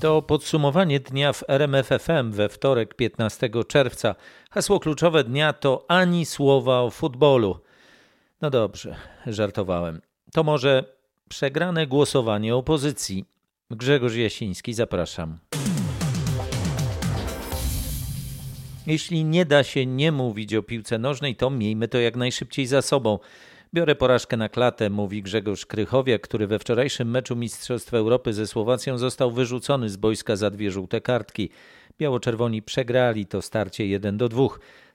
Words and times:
To 0.00 0.22
podsumowanie 0.22 1.00
dnia 1.00 1.32
w 1.32 1.44
RMFFM 1.48 2.32
we 2.32 2.48
wtorek 2.48 2.94
15 2.94 3.50
czerwca. 3.68 4.14
Hasło 4.50 4.80
kluczowe 4.80 5.24
dnia 5.24 5.52
to 5.52 5.84
ani 5.88 6.26
słowa 6.26 6.80
o 6.80 6.90
futbolu. 6.90 7.60
No 8.40 8.50
dobrze, 8.50 8.96
żartowałem. 9.26 10.00
To 10.32 10.44
może 10.44 10.84
przegrane 11.28 11.86
głosowanie 11.86 12.56
opozycji. 12.56 13.24
Grzegorz 13.70 14.14
Jasiński, 14.14 14.74
zapraszam. 14.74 15.38
Jeśli 18.86 19.24
nie 19.24 19.44
da 19.46 19.64
się 19.64 19.86
nie 19.86 20.12
mówić 20.12 20.54
o 20.54 20.62
piłce 20.62 20.98
nożnej, 20.98 21.36
to 21.36 21.50
miejmy 21.50 21.88
to 21.88 21.98
jak 21.98 22.16
najszybciej 22.16 22.66
za 22.66 22.82
sobą. 22.82 23.18
Biorę 23.74 23.94
porażkę 23.94 24.36
na 24.36 24.48
klatę, 24.48 24.90
mówi 24.90 25.22
Grzegorz 25.22 25.66
Krychowiak, 25.66 26.22
który 26.22 26.46
we 26.46 26.58
wczorajszym 26.58 27.10
meczu 27.10 27.36
Mistrzostw 27.36 27.94
Europy 27.94 28.32
ze 28.32 28.46
Słowacją 28.46 28.98
został 28.98 29.30
wyrzucony 29.30 29.88
z 29.88 29.96
boiska 29.96 30.36
za 30.36 30.50
dwie 30.50 30.70
żółte 30.70 31.00
kartki. 31.00 31.50
Biało-czerwoni 31.98 32.62
przegrali 32.62 33.26
to 33.26 33.42
starcie 33.42 33.86
1 33.86 34.16
do 34.16 34.28
2. 34.28 34.46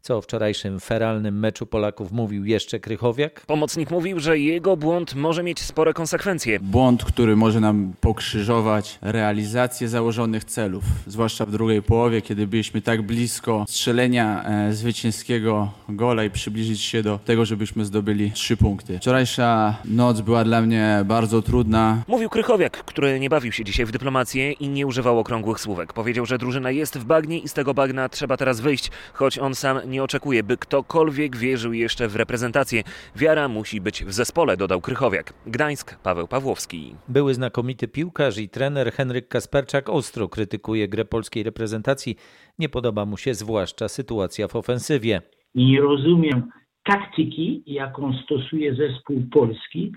Co 0.06 0.18
o 0.18 0.22
wczorajszym 0.22 0.80
feralnym 0.80 1.40
meczu 1.40 1.66
Polaków 1.66 2.12
mówił 2.12 2.46
jeszcze 2.46 2.80
Krychowiak? 2.80 3.42
Pomocnik 3.46 3.92
mówił, 3.92 4.20
że 4.20 4.40
jego 4.40 4.78
błąd 4.78 5.16
może 5.16 5.44
mieć 5.44 5.62
spore 5.62 5.94
konsekwencje. 5.94 6.60
Błąd, 6.60 7.04
który 7.04 7.36
może 7.36 7.60
nam 7.60 7.94
pokrzyżować 8.02 9.00
realizację 9.02 9.90
założonych 9.90 10.44
celów, 10.44 10.84
zwłaszcza 11.08 11.46
w 11.46 11.52
drugiej 11.52 11.82
połowie, 11.82 12.22
kiedy 12.22 12.48
byliśmy 12.48 12.82
tak 12.82 13.02
blisko 13.02 13.66
strzelenia 13.68 14.44
e, 14.44 14.74
zwycięskiego 14.74 15.72
gola 15.90 16.24
i 16.24 16.30
przybliżyć 16.30 16.82
się 16.82 17.04
do 17.04 17.20
tego, 17.26 17.46
żebyśmy 17.46 17.86
zdobyli 17.86 18.32
trzy 18.32 18.58
punkty. 18.58 18.98
Wczorajsza 18.98 19.78
noc 19.86 20.22
była 20.22 20.44
dla 20.44 20.62
mnie 20.62 21.02
bardzo 21.06 21.42
trudna. 21.42 22.04
Mówił 22.08 22.30
Krychowiak, 22.30 22.84
który 22.86 23.20
nie 23.20 23.30
bawił 23.30 23.52
się 23.52 23.64
dzisiaj 23.64 23.86
w 23.86 23.92
dyplomację 23.92 24.52
i 24.52 24.70
nie 24.70 24.88
używał 24.88 25.20
okrągłych 25.20 25.60
słówek. 25.60 25.94
Powiedział, 25.94 26.26
że 26.26 26.38
drużyna 26.38 26.72
jest 26.72 26.98
w 26.98 27.06
bagnie 27.06 27.40
i 27.40 27.48
z 27.48 27.54
tego 27.54 27.74
bagna 27.74 28.10
trzeba 28.10 28.38
teraz 28.38 28.62
wyjść, 28.62 28.92
choć 29.14 29.40
on 29.40 29.56
sam 29.56 29.93
nie 29.94 30.04
oczekuje, 30.04 30.44
by 30.44 30.58
ktokolwiek 30.58 31.38
wierzył 31.38 31.74
jeszcze 31.74 32.08
w 32.08 32.16
reprezentację. 32.16 32.84
Wiara 33.16 33.48
musi 33.48 33.82
być 33.82 34.04
w 34.04 34.12
zespole, 34.14 34.58
dodał 34.58 34.82
Krychowiak. 34.82 35.34
Gdańsk, 35.48 36.00
Paweł 36.04 36.28
Pawłowski. 36.28 36.96
Były 37.08 37.34
znakomity 37.34 37.88
piłkarz 37.88 38.38
i 38.38 38.50
trener 38.50 38.92
Henryk 38.92 39.28
Kasperczak 39.28 39.90
ostro 39.90 40.30
krytykuje 40.30 40.88
grę 40.88 41.06
polskiej 41.06 41.44
reprezentacji. 41.44 42.16
Nie 42.60 42.70
podoba 42.70 43.06
mu 43.06 43.18
się 43.18 43.34
zwłaszcza 43.34 43.88
sytuacja 43.88 44.48
w 44.48 44.56
ofensywie. 44.56 45.22
Nie 45.56 45.82
rozumiem 45.82 46.50
taktyki, 46.84 47.64
jaką 47.66 48.14
stosuje 48.24 48.76
zespół 48.76 49.24
polski, 49.32 49.92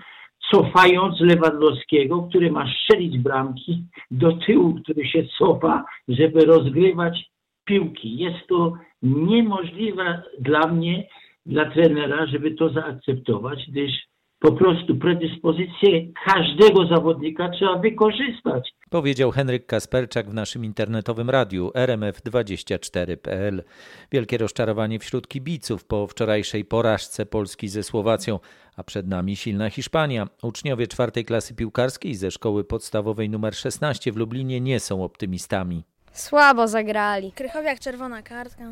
cofając 0.51 1.19
Lewandowskiego, 1.19 2.23
który 2.29 2.51
ma 2.51 2.65
strzelić 2.73 3.17
bramki, 3.17 3.83
do 4.11 4.37
tyłu, 4.37 4.79
który 4.83 5.07
się 5.07 5.23
cofa, 5.37 5.85
żeby 6.07 6.45
rozgrywać 6.45 7.31
piłki. 7.65 8.17
Jest 8.17 8.47
to 8.49 8.73
niemożliwe 9.01 10.23
dla 10.39 10.67
mnie, 10.67 11.07
dla 11.45 11.71
trenera, 11.71 12.27
żeby 12.27 12.51
to 12.51 12.69
zaakceptować, 12.69 13.59
gdyż 13.67 13.91
po 14.39 14.51
prostu 14.51 14.95
predyspozycje 14.95 16.13
każdego 16.25 16.87
zawodnika 16.87 17.49
trzeba 17.49 17.77
wykorzystać. 17.79 18.69
Powiedział 18.89 19.31
Henryk 19.31 19.65
Kasperczak 19.65 20.29
w 20.29 20.33
naszym 20.33 20.65
internetowym 20.65 21.29
radiu 21.29 21.69
rmf24.pl. 21.69 23.63
Wielkie 24.11 24.37
rozczarowanie 24.37 24.99
wśród 24.99 25.27
kibiców 25.27 25.85
po 25.85 26.07
wczorajszej 26.07 26.65
porażce 26.65 27.25
Polski 27.25 27.67
ze 27.67 27.83
Słowacją, 27.83 28.39
a 28.75 28.83
przed 28.83 29.07
nami 29.07 29.35
silna 29.35 29.69
Hiszpania. 29.69 30.27
Uczniowie 30.43 30.87
czwartej 30.87 31.25
klasy 31.25 31.55
piłkarskiej 31.55 32.15
ze 32.15 32.31
szkoły 32.31 32.63
podstawowej 32.63 33.25
nr 33.27 33.55
16 33.55 34.11
w 34.11 34.17
Lublinie 34.17 34.61
nie 34.61 34.79
są 34.79 35.03
optymistami. 35.03 35.83
Słabo 36.17 36.67
zagrali. 36.67 37.31
Krychowiak 37.31 37.79
czerwona 37.79 38.21
kartka. 38.21 38.63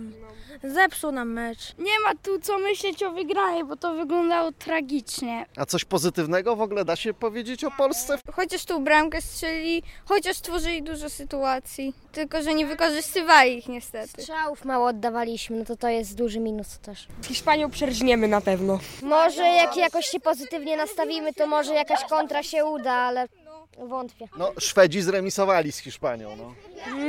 Zepsuł 0.63 1.11
nam 1.11 1.31
mecz. 1.31 1.75
Nie 1.77 1.99
ma 1.99 2.11
tu 2.23 2.39
co 2.39 2.57
myśleć 2.57 3.03
o 3.03 3.11
wygranej, 3.11 3.63
bo 3.63 3.75
to 3.75 3.93
wyglądało 3.93 4.51
tragicznie. 4.51 5.45
A 5.57 5.65
coś 5.65 5.85
pozytywnego 5.85 6.55
w 6.55 6.61
ogóle 6.61 6.85
da 6.85 6.95
się 6.95 7.13
powiedzieć 7.13 7.63
o 7.63 7.71
Polsce? 7.71 8.17
Chociaż 8.33 8.65
tu 8.65 8.79
bramkę 8.79 9.21
strzeli, 9.21 9.83
chociaż 10.05 10.37
stworzyli 10.37 10.83
dużo 10.83 11.09
sytuacji. 11.09 11.93
Tylko, 12.11 12.41
że 12.41 12.53
nie 12.53 12.65
wykorzystywali 12.65 13.57
ich 13.57 13.67
niestety. 13.67 14.21
Strzałów 14.21 14.65
mało 14.65 14.87
oddawaliśmy, 14.87 15.57
no 15.57 15.65
to 15.65 15.75
to 15.75 15.89
jest 15.89 16.15
duży 16.15 16.39
minus 16.39 16.79
też. 16.79 17.07
Hiszpanią 17.23 17.69
przerżniemy 17.69 18.27
na 18.27 18.41
pewno. 18.41 18.79
Może 19.01 19.43
jak 19.43 19.77
jakoś 19.77 20.05
się 20.05 20.19
pozytywnie 20.19 20.77
nastawimy, 20.77 21.33
to 21.33 21.47
może 21.47 21.73
jakaś 21.73 22.05
kontra 22.09 22.43
się 22.43 22.65
uda, 22.65 22.93
ale 22.93 23.27
wątpię. 23.77 24.27
No, 24.37 24.51
Szwedzi 24.59 25.01
zremisowali 25.01 25.71
z 25.71 25.77
Hiszpanią. 25.77 26.35
No. 26.35 26.53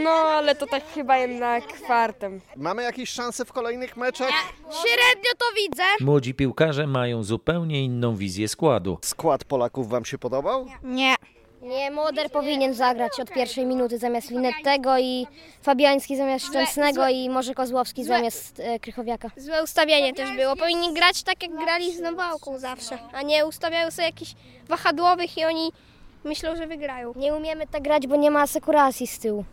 No, 0.03 0.11
ale 0.11 0.55
to 0.55 0.67
tak 0.67 0.83
chyba 0.95 1.17
jednak 1.19 1.67
kwartem. 1.67 2.41
Mamy 2.57 2.83
jakieś 2.83 3.11
szanse 3.11 3.45
w 3.45 3.53
kolejnych 3.53 3.97
meczach? 3.97 4.33
Średnio 4.59 5.31
to 5.39 5.45
widzę. 5.57 5.83
Młodzi 6.01 6.35
piłkarze 6.35 6.87
mają 6.87 7.23
zupełnie 7.23 7.85
inną 7.85 8.17
wizję 8.17 8.49
składu. 8.49 8.99
Skład 9.03 9.45
Polaków 9.45 9.89
wam 9.89 10.05
się 10.05 10.19
podobał? 10.19 10.67
Nie. 10.83 11.15
Nie, 11.63 11.91
Moder 11.91 12.31
powinien 12.31 12.75
zagrać 12.75 13.21
od 13.21 13.31
pierwszej 13.31 13.67
minuty 13.67 13.99
zamiast 13.99 14.31
Linettego 14.31 14.99
i 14.99 15.27
Fabiański 15.63 16.17
zamiast 16.17 16.47
Szczęsnego 16.47 17.09
i 17.09 17.31
może 17.31 17.55
Kozłowski 17.55 18.05
zamiast 18.05 18.61
e, 18.61 18.79
Krychowiaka. 18.81 19.31
Złe 19.37 19.63
ustawienie 19.65 20.15
też 20.15 20.37
było. 20.37 20.57
Powinni 20.57 20.95
grać 20.95 21.23
tak, 21.23 21.43
jak 21.43 21.53
grali 21.65 21.97
z 21.97 22.01
Nowałką 22.01 22.59
zawsze, 22.59 22.99
a 23.13 23.23
nie 23.23 23.47
ustawiają 23.47 23.91
sobie 23.91 24.07
jakichś 24.07 24.35
wahadłowych 24.69 25.39
i 25.39 25.45
oni 25.45 25.73
myślą, 26.27 26.57
że 26.57 26.67
wygrają. 26.67 27.13
Nie 27.17 27.35
umiemy 27.35 27.67
tak 27.67 27.83
grać, 27.83 28.07
bo 28.07 28.17
nie 28.17 28.31
ma 28.31 28.41
asekuracji 28.41 29.07
z 29.07 29.19
tyłu. 29.19 29.45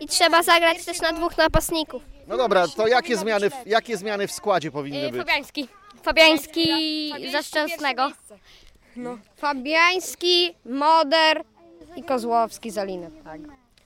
I 0.00 0.06
trzeba 0.06 0.42
zagrać 0.42 0.84
też 0.84 1.00
na 1.00 1.12
dwóch 1.12 1.38
napastników. 1.38 2.02
No 2.26 2.36
dobra, 2.36 2.68
to 2.76 2.86
jakie 2.88 3.16
zmiany, 3.16 3.50
w- 3.50 3.66
jakie 3.66 3.96
zmiany 3.96 4.26
w 4.26 4.32
składzie 4.32 4.70
powinny 4.70 5.10
być? 5.10 5.20
Fabiański. 5.20 5.68
Fabiański 6.02 6.82
za 7.32 7.42
Szczęsnego. 7.42 8.10
No. 8.96 9.18
Fabiański, 9.36 10.54
Moder 10.64 11.42
i 11.96 12.02
Kozłowski 12.02 12.70
za 12.70 12.84
linę. 12.84 13.10
Tak. 13.24 13.40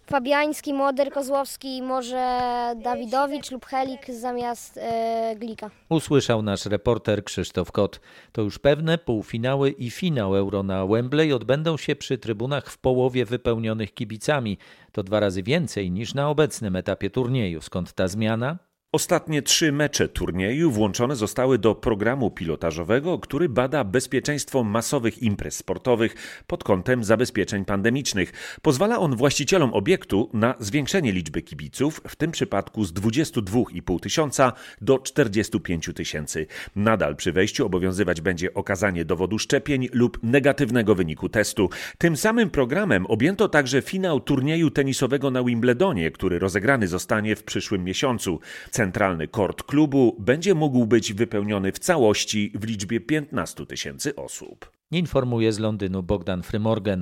Fabiański, 0.08 0.74
Moder, 0.74 1.10
Kozłowski 1.10 1.82
może 1.82 2.40
Dawidowicz 2.76 3.50
lub 3.50 3.66
Helik 3.66 4.10
zamiast 4.10 4.76
e, 4.76 5.36
Glika. 5.36 5.70
Usłyszał 5.88 6.42
nasz 6.42 6.66
reporter 6.66 7.24
Krzysztof 7.24 7.72
Kot. 7.72 8.00
To 8.32 8.42
już 8.42 8.58
pewne 8.58 8.98
półfinały 8.98 9.70
i 9.70 9.90
finał 9.90 10.36
Euro 10.36 10.62
na 10.62 10.86
Wembley 10.86 11.32
odbędą 11.32 11.76
się 11.76 11.96
przy 11.96 12.18
trybunach 12.18 12.70
w 12.70 12.78
połowie 12.78 13.24
wypełnionych 13.24 13.94
kibicami. 13.94 14.58
To 14.92 15.02
dwa 15.02 15.20
razy 15.20 15.42
więcej 15.42 15.90
niż 15.90 16.14
na 16.14 16.28
obecnym 16.28 16.76
etapie 16.76 17.10
turnieju. 17.10 17.60
Skąd 17.60 17.92
ta 17.92 18.08
zmiana? 18.08 18.58
Ostatnie 18.92 19.42
trzy 19.42 19.72
mecze 19.72 20.08
turnieju 20.08 20.70
włączone 20.70 21.16
zostały 21.16 21.58
do 21.58 21.74
programu 21.74 22.30
pilotażowego, 22.30 23.18
który 23.18 23.48
bada 23.48 23.84
bezpieczeństwo 23.84 24.64
masowych 24.64 25.22
imprez 25.22 25.56
sportowych 25.56 26.42
pod 26.46 26.64
kątem 26.64 27.04
zabezpieczeń 27.04 27.64
pandemicznych. 27.64 28.32
Pozwala 28.62 28.98
on 28.98 29.16
właścicielom 29.16 29.74
obiektu 29.74 30.30
na 30.32 30.54
zwiększenie 30.60 31.12
liczby 31.12 31.42
kibiców, 31.42 32.00
w 32.08 32.16
tym 32.16 32.30
przypadku 32.30 32.84
z 32.84 32.92
22,5 32.92 34.00
tysiąca 34.00 34.52
do 34.80 34.98
45 34.98 35.90
tysięcy. 35.94 36.46
Nadal 36.76 37.16
przy 37.16 37.32
wejściu 37.32 37.66
obowiązywać 37.66 38.20
będzie 38.20 38.54
okazanie 38.54 39.04
dowodu 39.04 39.38
szczepień 39.38 39.88
lub 39.92 40.18
negatywnego 40.22 40.94
wyniku 40.94 41.28
testu. 41.28 41.70
Tym 41.98 42.16
samym 42.16 42.50
programem 42.50 43.06
objęto 43.06 43.48
także 43.48 43.82
finał 43.82 44.20
turnieju 44.20 44.70
tenisowego 44.70 45.30
na 45.30 45.44
Wimbledonie, 45.44 46.10
który 46.10 46.38
rozegrany 46.38 46.88
zostanie 46.88 47.36
w 47.36 47.42
przyszłym 47.42 47.84
miesiącu. 47.84 48.40
Centralny 48.88 49.28
kort 49.28 49.62
klubu 49.62 50.16
będzie 50.18 50.54
mógł 50.54 50.86
być 50.86 51.12
wypełniony 51.12 51.72
w 51.72 51.78
całości 51.78 52.52
w 52.54 52.64
liczbie 52.64 53.00
15 53.00 53.66
tysięcy 53.66 54.16
osób. 54.16 54.70
Informuje 54.90 55.52
z 55.52 55.58
Londynu 55.58 56.02
Bogdan 56.02 56.42
Frymorgan. 56.42 57.00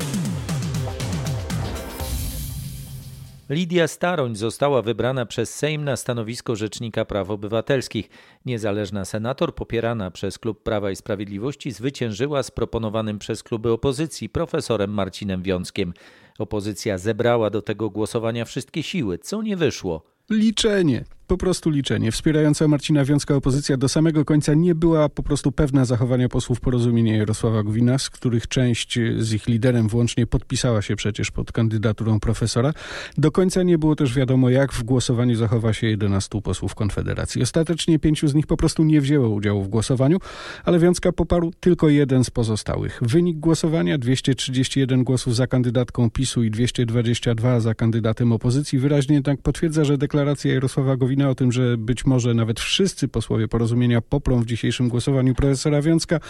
Lidia 3.50 3.88
Staroń 3.88 4.36
została 4.36 4.82
wybrana 4.82 5.26
przez 5.26 5.54
Sejm 5.54 5.84
na 5.84 5.96
stanowisko 5.96 6.56
Rzecznika 6.56 7.04
Praw 7.04 7.30
Obywatelskich. 7.30 8.08
Niezależna 8.46 9.04
senator, 9.04 9.54
popierana 9.54 10.10
przez 10.10 10.38
Klub 10.38 10.62
Prawa 10.62 10.90
i 10.90 10.96
Sprawiedliwości, 10.96 11.72
zwyciężyła 11.72 12.42
z 12.42 12.50
proponowanym 12.50 13.18
przez 13.18 13.42
kluby 13.42 13.72
opozycji 13.72 14.28
profesorem 14.28 14.90
Marcinem 14.90 15.42
Wiąckiem. 15.42 15.92
Opozycja 16.38 16.98
zebrała 16.98 17.50
do 17.50 17.62
tego 17.62 17.90
głosowania 17.90 18.44
wszystkie 18.44 18.82
siły, 18.82 19.18
co 19.18 19.42
nie 19.42 19.56
wyszło. 19.56 20.02
Liczenie. 20.30 21.04
Po 21.26 21.36
prostu 21.36 21.70
liczenie. 21.70 22.12
Wspierająca 22.12 22.68
Marcina 22.68 23.04
Wiązka 23.04 23.34
opozycja 23.34 23.76
do 23.76 23.88
samego 23.88 24.24
końca 24.24 24.54
nie 24.54 24.74
była 24.74 25.08
po 25.08 25.22
prostu 25.22 25.52
pewna 25.52 25.84
zachowania 25.84 26.28
posłów 26.28 26.60
porozumienia 26.60 27.16
Jarosława 27.16 27.62
Gowina, 27.62 27.98
z 27.98 28.10
których 28.10 28.48
część 28.48 28.98
z 29.18 29.32
ich 29.32 29.46
liderem 29.46 29.88
włącznie 29.88 30.26
podpisała 30.26 30.82
się 30.82 30.96
przecież 30.96 31.30
pod 31.30 31.52
kandydaturą 31.52 32.20
profesora. 32.20 32.72
Do 33.18 33.30
końca 33.30 33.62
nie 33.62 33.78
było 33.78 33.96
też 33.96 34.14
wiadomo, 34.14 34.50
jak 34.50 34.72
w 34.72 34.82
głosowaniu 34.82 35.34
zachowa 35.34 35.72
się 35.72 35.86
11 35.86 36.42
posłów 36.42 36.74
Konfederacji. 36.74 37.42
Ostatecznie 37.42 37.98
pięciu 37.98 38.28
z 38.28 38.34
nich 38.34 38.46
po 38.46 38.56
prostu 38.56 38.84
nie 38.84 39.00
wzięło 39.00 39.28
udziału 39.28 39.62
w 39.62 39.68
głosowaniu, 39.68 40.18
ale 40.64 40.78
Wiązka 40.78 41.12
poparł 41.12 41.52
tylko 41.60 41.88
jeden 41.88 42.24
z 42.24 42.30
pozostałych. 42.30 42.98
Wynik 43.02 43.38
głosowania 43.38 43.98
231 43.98 45.04
głosów 45.04 45.36
za 45.36 45.46
kandydatką 45.46 46.10
PiSu 46.10 46.42
i 46.42 46.50
222 46.50 47.60
za 47.60 47.74
kandydatem 47.74 48.32
opozycji 48.32 48.78
wyraźnie 48.78 49.14
jednak 49.14 49.42
potwierdza, 49.42 49.84
że 49.84 49.98
deklaracja 49.98 50.54
Jarosława 50.54 50.96
Gowina 50.96 51.15
o 51.24 51.34
tym, 51.34 51.52
że 51.52 51.76
być 51.76 52.06
może 52.06 52.34
nawet 52.34 52.60
wszyscy 52.60 53.08
posłowie 53.08 53.48
porozumienia 53.48 54.00
poprą 54.00 54.40
w 54.40 54.46
dzisiejszym 54.46 54.88
głosowaniu 54.88 55.34
profesora 55.34 55.82
Wiązka, 55.82 56.20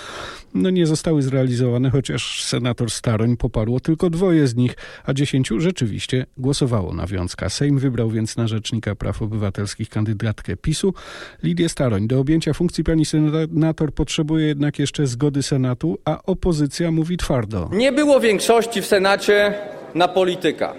no 0.55 0.71
nie 0.71 0.87
zostały 0.87 1.23
zrealizowane, 1.23 1.91
chociaż 1.91 2.45
senator 2.45 2.91
Staroń 2.91 3.37
poparło 3.37 3.81
tylko 3.81 4.11
dwoje 4.11 4.47
z 4.47 4.55
nich, 4.55 4.75
a 5.05 5.15
dziesięciu 5.15 5.61
rzeczywiście 5.61 6.27
głosowało 6.39 6.95
na 6.95 7.07
Wiązka. 7.07 7.49
Sejm 7.49 7.79
wybrał 7.79 8.11
więc 8.11 8.37
na 8.37 8.49
Rzecznika 8.49 8.95
Praw 8.95 9.23
Obywatelskich 9.23 9.89
kandydatkę 9.89 10.57
PiSu, 10.57 10.95
Lidię 11.43 11.69
Staroń. 11.69 12.07
Do 12.09 12.21
objęcia 12.21 12.53
funkcji 12.53 12.85
pani 12.85 13.05
senator 13.05 13.93
potrzebuje 13.93 14.47
jednak 14.47 14.79
jeszcze 14.79 15.07
zgody 15.07 15.43
Senatu, 15.43 15.99
a 16.05 16.23
opozycja 16.23 16.91
mówi 16.91 17.17
twardo. 17.17 17.71
Nie 17.73 17.93
było 17.93 18.21
większości 18.21 18.83
w 18.83 18.87
Senacie 18.87 19.55
na 19.95 20.09
polityka 20.09 20.75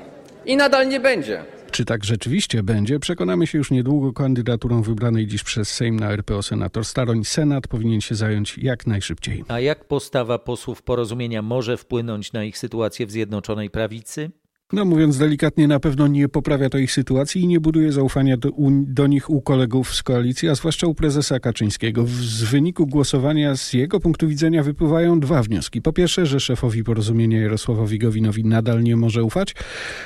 i 0.45 0.57
nadal 0.57 0.87
nie 0.87 0.99
będzie. 0.99 1.56
Czy 1.71 1.85
tak 1.85 2.05
rzeczywiście 2.05 2.63
będzie, 2.63 2.99
przekonamy 2.99 3.47
się 3.47 3.57
już 3.57 3.71
niedługo 3.71 4.13
kandydaturą 4.13 4.81
wybranej 4.81 5.27
dziś 5.27 5.43
przez 5.43 5.69
Sejm 5.69 5.99
na 5.99 6.11
RPO 6.11 6.43
senator 6.43 6.85
Staroń. 6.85 7.23
Senat 7.23 7.67
powinien 7.67 8.01
się 8.01 8.15
zająć 8.15 8.57
jak 8.57 8.87
najszybciej. 8.87 9.43
A 9.47 9.59
jak 9.59 9.85
postawa 9.85 10.39
posłów 10.39 10.81
porozumienia 10.81 11.41
może 11.41 11.77
wpłynąć 11.77 12.33
na 12.33 12.43
ich 12.43 12.57
sytuację 12.57 13.05
w 13.05 13.11
Zjednoczonej 13.11 13.69
Prawicy? 13.69 14.31
No 14.73 14.85
mówiąc 14.85 15.17
delikatnie, 15.17 15.67
na 15.67 15.79
pewno 15.79 16.07
nie 16.07 16.29
poprawia 16.29 16.69
to 16.69 16.77
ich 16.77 16.91
sytuacji 16.91 17.41
i 17.41 17.47
nie 17.47 17.59
buduje 17.59 17.91
zaufania 17.91 18.37
do, 18.37 18.51
u, 18.51 18.71
do, 18.71 19.07
nich 19.07 19.29
u 19.29 19.41
kolegów 19.41 19.95
z 19.95 20.03
koalicji, 20.03 20.49
a 20.49 20.55
zwłaszcza 20.55 20.87
u 20.87 20.93
prezesa 20.93 21.39
Kaczyńskiego. 21.39 22.05
Z 22.07 22.43
wyniku 22.43 22.87
głosowania 22.87 23.55
z 23.55 23.73
jego 23.73 23.99
punktu 23.99 24.27
widzenia 24.27 24.63
wypływają 24.63 25.19
dwa 25.19 25.43
wnioski. 25.43 25.81
Po 25.81 25.93
pierwsze, 25.93 26.25
że 26.25 26.39
szefowi 26.39 26.83
porozumienia 26.83 27.41
Jarosławowi 27.41 27.99
Gowinowi 27.99 28.45
nadal 28.45 28.83
nie 28.83 28.95
może 28.95 29.23
ufać, 29.23 29.55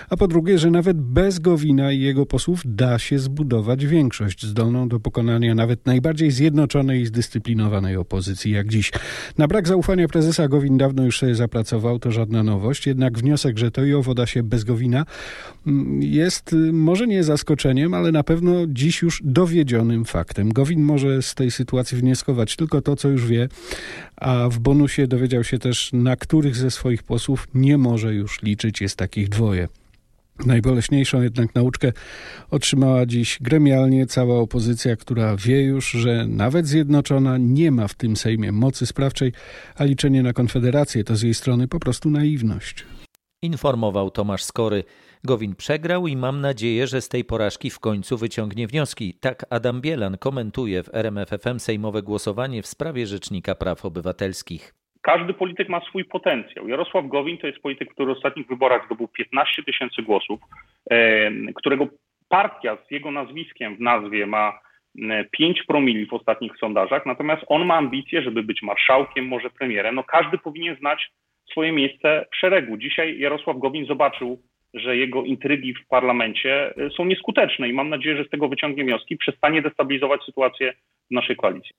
a 0.10 0.18
po 0.18 0.28
drugie, 0.28 0.58
że 0.58 0.72
nawet 0.72 1.02
bez 1.02 1.40
Gowina 1.40 1.92
i 1.92 2.00
jego 2.00 2.26
posłów 2.26 2.62
da 2.66 3.00
się 3.00 3.20
zbudować 3.20 3.86
większość 3.86 4.46
zdolną 4.46 4.90
do 4.90 5.00
pokonania 5.00 5.56
nawet 5.56 5.86
najbardziej 5.86 6.32
zjednoczonej 6.32 7.02
i 7.02 7.06
zdyscyplinowanej 7.06 7.98
opozycji 7.98 8.52
jak 8.52 8.68
dziś. 8.68 8.92
Na 9.38 9.48
brak 9.48 9.68
zaufania 9.68 10.08
prezesa 10.08 10.48
Gowin 10.48 10.78
dawno 10.78 11.06
już 11.06 11.20
sobie 11.20 11.36
zapracował, 11.36 12.00
to 12.00 12.12
żadna 12.12 12.44
nowość, 12.44 12.88
jednak 12.88 13.20
wniosek, 13.20 13.58
że 13.58 13.72
to 13.72 13.86
i 13.86 13.94
owo 13.94 14.14
da 14.14 14.26
się 14.26 14.51
bez 14.52 14.64
Gowina 14.64 15.06
mm, 15.68 16.04
jest 16.04 16.54
y, 16.54 16.74
może 16.74 17.08
nie 17.08 17.24
zaskoczeniem, 17.24 17.94
ale 17.94 18.12
na 18.12 18.24
pewno 18.24 18.68
dziś 18.68 19.02
już 19.02 19.22
dowiedzionym 19.26 20.06
faktem. 20.06 20.54
Gowin 20.54 20.82
może 20.82 21.22
z 21.22 21.36
tej 21.36 21.52
sytuacji 21.52 21.98
wnioskować 21.98 22.56
tylko 22.56 22.82
to, 22.82 22.96
co 22.96 23.10
już 23.10 23.28
wie, 23.28 23.50
a 24.18 24.50
w 24.50 24.60
bonusie 24.60 25.08
dowiedział 25.08 25.44
się 25.44 25.60
też, 25.60 25.90
na 25.94 26.16
których 26.16 26.56
ze 26.56 26.72
swoich 26.72 27.04
posłów 27.04 27.48
nie 27.54 27.78
może 27.78 28.14
już 28.14 28.42
liczyć. 28.42 28.82
Jest 28.82 28.96
takich 28.96 29.30
dwoje. 29.30 29.68
Najboleśniejszą 30.46 31.22
jednak 31.22 31.56
nauczkę 31.56 31.92
otrzymała 32.52 33.06
dziś 33.06 33.38
gremialnie 33.42 34.06
cała 34.06 34.40
opozycja, 34.40 34.96
która 34.96 35.36
wie 35.38 35.64
już, 35.64 35.92
że 35.92 36.28
nawet 36.28 36.68
zjednoczona 36.68 37.38
nie 37.38 37.72
ma 37.72 37.88
w 37.88 37.94
tym 37.94 38.16
Sejmie 38.16 38.52
mocy 38.52 38.86
sprawczej, 38.86 39.34
a 39.76 39.84
liczenie 39.84 40.24
na 40.24 40.34
konfederację 40.34 41.04
to 41.04 41.16
z 41.16 41.22
jej 41.22 41.34
strony 41.34 41.68
po 41.68 41.80
prostu 41.80 42.10
naiwność 42.10 42.86
informował 43.42 44.12
Tomasz 44.12 44.44
Skory. 44.44 44.84
Gowin 45.24 45.56
przegrał 45.56 46.08
i 46.08 46.16
mam 46.16 46.42
nadzieję, 46.42 46.88
że 46.88 47.02
z 47.02 47.10
tej 47.10 47.26
porażki 47.26 47.70
w 47.70 47.80
końcu 47.80 48.18
wyciągnie 48.18 48.68
wnioski. 48.68 49.14
Tak 49.22 49.46
Adam 49.50 49.82
Bielan 49.82 50.18
komentuje 50.18 50.84
w 50.84 50.96
RMFFM 50.96 51.60
sejmowe 51.60 52.02
głosowanie 52.02 52.62
w 52.62 52.68
sprawie 52.68 53.06
Rzecznika 53.06 53.56
Praw 53.56 53.86
Obywatelskich. 53.86 54.74
Każdy 55.02 55.34
polityk 55.34 55.70
ma 55.70 55.82
swój 55.82 56.06
potencjał. 56.06 56.68
Jarosław 56.68 57.08
Gowin 57.08 57.38
to 57.38 57.48
jest 57.48 57.60
polityk, 57.60 57.94
który 57.94 58.14
w 58.14 58.18
ostatnich 58.18 58.48
wyborach 58.48 58.86
zdobył 58.86 59.08
15 59.08 59.64
tysięcy 59.64 60.02
głosów, 60.02 60.40
którego 61.56 61.88
partia 62.30 62.78
z 62.88 62.92
jego 62.92 63.12
nazwiskiem 63.12 63.76
w 63.76 63.80
nazwie 63.80 64.28
ma 64.28 64.60
5 65.32 65.64
promili 65.68 66.06
w 66.06 66.14
ostatnich 66.14 66.58
sondażach, 66.58 67.06
natomiast 67.06 67.44
on 67.48 67.66
ma 67.66 67.76
ambicje, 67.76 68.22
żeby 68.22 68.44
być 68.44 68.62
marszałkiem, 68.62 69.28
może 69.28 69.50
premierem. 69.50 69.96
No 69.96 70.04
każdy 70.04 70.38
powinien 70.38 70.76
znać 70.76 71.12
swoje 71.52 71.72
miejsce 71.72 72.26
w 72.34 72.36
szeregu. 72.36 72.78
Dzisiaj 72.78 73.20
Jarosław 73.20 73.58
Gowin 73.58 73.86
zobaczył, 73.86 74.42
że 74.74 74.98
jego 74.98 75.24
intrygi 75.24 75.74
w 75.74 75.88
parlamencie 75.88 76.74
y, 76.78 76.90
są 76.90 77.06
nieskuteczne 77.06 77.70
i 77.70 77.74
mam 77.74 77.90
nadzieję, 77.90 78.18
że 78.18 78.24
z 78.24 78.30
tego 78.30 78.50
wyciągnie 78.50 78.84
wnioski, 78.84 79.18
przestanie 79.18 79.62
destabilizować 79.62 80.22
sytuację 80.26 80.74
w 81.12 81.14
naszej 81.14 81.36
koalicji. 81.36 81.72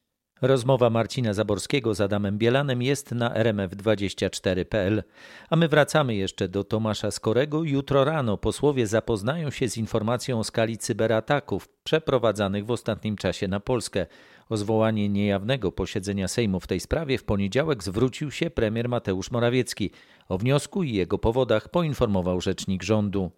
Rozmowa 0.42 0.90
Marcina 0.90 1.34
Zaborskiego 1.34 1.94
z 1.94 2.00
Adamem 2.00 2.38
Bielanem 2.38 2.82
jest 2.82 3.12
na 3.12 3.34
rmf24.pl. 3.34 5.02
A 5.50 5.56
my 5.56 5.68
wracamy 5.68 6.14
jeszcze 6.14 6.48
do 6.48 6.64
Tomasza 6.64 7.10
Skorego. 7.10 7.62
Jutro 7.64 8.04
rano 8.04 8.36
posłowie 8.36 8.86
zapoznają 8.86 9.50
się 9.50 9.68
z 9.68 9.76
informacją 9.76 10.38
o 10.38 10.44
skali 10.44 10.78
cyberataków 10.78 11.68
przeprowadzanych 11.84 12.66
w 12.66 12.70
ostatnim 12.70 13.16
czasie 13.16 13.48
na 13.48 13.60
Polskę. 13.60 14.06
O 14.52 14.56
zwołanie 14.56 15.08
niejawnego 15.08 15.72
posiedzenia 15.72 16.28
Sejmu 16.28 16.60
w 16.60 16.66
tej 16.66 16.80
sprawie 16.80 17.18
w 17.18 17.24
poniedziałek 17.24 17.84
zwrócił 17.84 18.30
się 18.30 18.50
premier 18.50 18.88
Mateusz 18.88 19.30
Morawiecki. 19.30 19.90
O 20.28 20.38
wniosku 20.38 20.82
i 20.82 20.92
jego 20.92 21.18
powodach 21.18 21.68
poinformował 21.68 22.40
rzecznik 22.40 22.82
rządu. 22.82 23.30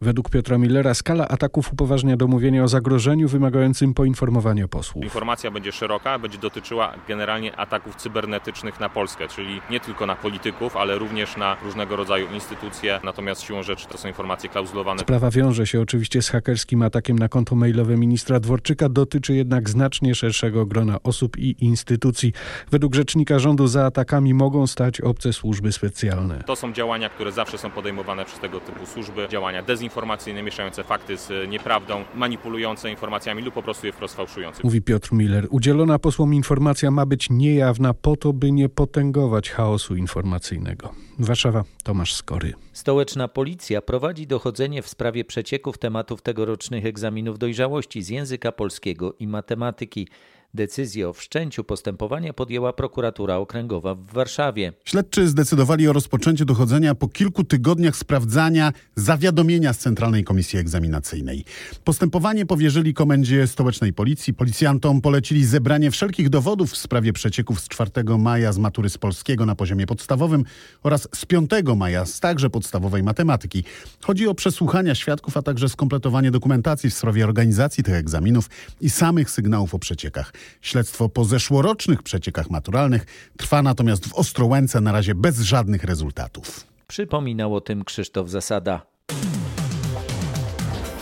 Według 0.00 0.30
Piotra 0.30 0.58
Millera 0.58 0.94
skala 0.94 1.28
ataków 1.28 1.72
upoważnia 1.72 2.16
do 2.16 2.26
mówienia 2.26 2.64
o 2.64 2.68
zagrożeniu 2.68 3.28
wymagającym 3.28 3.94
poinformowania 3.94 4.68
posłów. 4.68 5.04
Informacja 5.04 5.50
będzie 5.50 5.72
szeroka, 5.72 6.18
będzie 6.18 6.38
dotyczyła 6.38 6.94
generalnie 7.08 7.56
ataków 7.56 7.96
cybernetycznych 7.96 8.80
na 8.80 8.88
Polskę, 8.88 9.28
czyli 9.28 9.60
nie 9.70 9.80
tylko 9.80 10.06
na 10.06 10.16
polityków, 10.16 10.76
ale 10.76 10.98
również 10.98 11.36
na 11.36 11.56
różnego 11.64 11.96
rodzaju 11.96 12.26
instytucje. 12.34 13.00
Natomiast 13.04 13.42
siłą 13.42 13.62
rzeczy 13.62 13.86
to 13.88 13.98
są 13.98 14.08
informacje 14.08 14.48
klauzulowane. 14.48 15.00
Sprawa 15.00 15.30
wiąże 15.30 15.66
się 15.66 15.80
oczywiście 15.80 16.22
z 16.22 16.28
hakerskim 16.28 16.82
atakiem 16.82 17.18
na 17.18 17.28
konto 17.28 17.54
mailowe 17.54 17.96
ministra 17.96 18.40
Dworczyka, 18.40 18.88
dotyczy 18.88 19.34
jednak 19.34 19.70
znacznie 19.70 20.14
szerszego 20.14 20.66
grona 20.66 21.02
osób 21.02 21.38
i 21.38 21.56
instytucji. 21.64 22.32
Według 22.70 22.94
rzecznika 22.94 23.38
rządu 23.38 23.66
za 23.66 23.84
atakami 23.86 24.34
mogą 24.34 24.66
stać 24.66 25.00
obce 25.00 25.32
służby 25.32 25.72
specjalne. 25.72 26.42
To 26.46 26.56
są 26.56 26.72
działania, 26.72 27.08
które 27.08 27.32
zawsze 27.32 27.58
są 27.58 27.70
podejmowane 27.70 28.24
przez 28.24 28.38
tego 28.38 28.60
typu 28.60 28.86
służby, 28.86 29.28
działania 29.28 29.62
dezinformacyjne 29.62 29.85
dezinformacyjne, 29.86 30.42
mieszające 30.42 30.84
fakty 30.84 31.16
z 31.16 31.50
nieprawdą, 31.50 32.04
manipulujące 32.14 32.90
informacjami 32.90 33.42
lub 33.42 33.54
po 33.54 33.62
prostu 33.62 33.86
je 33.86 33.92
wprost 33.92 34.16
fałszujące. 34.16 34.60
Mówi 34.64 34.82
Piotr 34.82 35.12
Miller. 35.12 35.46
Udzielona 35.50 35.98
posłom 35.98 36.34
informacja 36.34 36.90
ma 36.90 37.06
być 37.06 37.30
niejawna 37.30 37.94
po 37.94 38.16
to, 38.16 38.32
by 38.32 38.52
nie 38.52 38.68
potęgować 38.68 39.50
chaosu 39.50 39.96
informacyjnego. 39.96 40.92
Warszawa, 41.18 41.64
Tomasz 41.84 42.14
Skory. 42.14 42.52
Stołeczna 42.72 43.28
policja 43.28 43.82
prowadzi 43.82 44.26
dochodzenie 44.26 44.82
w 44.82 44.88
sprawie 44.88 45.24
przecieków 45.24 45.78
tematów 45.78 46.22
tegorocznych 46.22 46.86
egzaminów 46.86 47.38
dojrzałości 47.38 48.02
z 48.02 48.08
języka 48.08 48.52
polskiego 48.52 49.14
i 49.18 49.26
matematyki. 49.26 50.08
Decyzję 50.56 51.08
o 51.08 51.12
wszczęciu 51.12 51.64
postępowania 51.64 52.32
podjęła 52.32 52.72
prokuratura 52.72 53.36
okręgowa 53.36 53.94
w 53.94 54.06
Warszawie. 54.06 54.72
Śledczy 54.84 55.28
zdecydowali 55.28 55.88
o 55.88 55.92
rozpoczęciu 55.92 56.44
dochodzenia 56.44 56.94
po 56.94 57.08
kilku 57.08 57.44
tygodniach 57.44 57.96
sprawdzania 57.96 58.72
zawiadomienia 58.94 59.72
z 59.72 59.78
Centralnej 59.78 60.24
Komisji 60.24 60.58
Egzaminacyjnej. 60.58 61.44
Postępowanie 61.84 62.46
powierzyli 62.46 62.94
komendzie 62.94 63.46
stołecznej 63.46 63.92
policji. 63.92 64.34
Policjantom 64.34 65.00
polecili 65.00 65.44
zebranie 65.44 65.90
wszelkich 65.90 66.28
dowodów 66.28 66.70
w 66.70 66.76
sprawie 66.76 67.12
przecieków 67.12 67.60
z 67.60 67.68
4 67.68 67.90
maja 68.18 68.52
z 68.52 68.58
matury 68.58 68.90
z 68.90 68.98
polskiego 68.98 69.46
na 69.46 69.54
poziomie 69.54 69.86
podstawowym 69.86 70.44
oraz 70.82 71.08
z 71.14 71.26
5 71.26 71.50
maja 71.76 72.06
z 72.06 72.20
także 72.20 72.50
podstawowej 72.50 73.02
matematyki. 73.02 73.64
Chodzi 74.02 74.28
o 74.28 74.34
przesłuchania 74.34 74.94
świadków, 74.94 75.36
a 75.36 75.42
także 75.42 75.68
skompletowanie 75.68 76.30
dokumentacji 76.30 76.90
w 76.90 76.94
sprawie 76.94 77.24
organizacji 77.24 77.84
tych 77.84 77.94
egzaminów 77.94 78.50
i 78.80 78.90
samych 78.90 79.30
sygnałów 79.30 79.74
o 79.74 79.78
przeciekach. 79.78 80.32
Śledztwo 80.60 81.08
po 81.08 81.24
zeszłorocznych 81.24 82.02
przeciekach 82.02 82.50
maturalnych 82.50 83.06
trwa 83.36 83.62
natomiast 83.62 84.08
w 84.08 84.14
Ostrołęce 84.14 84.80
na 84.80 84.92
razie 84.92 85.14
bez 85.14 85.40
żadnych 85.40 85.84
rezultatów. 85.84 86.66
Przypominał 86.86 87.54
o 87.54 87.60
tym 87.60 87.84
Krzysztof 87.84 88.30
Zasada. 88.30 88.86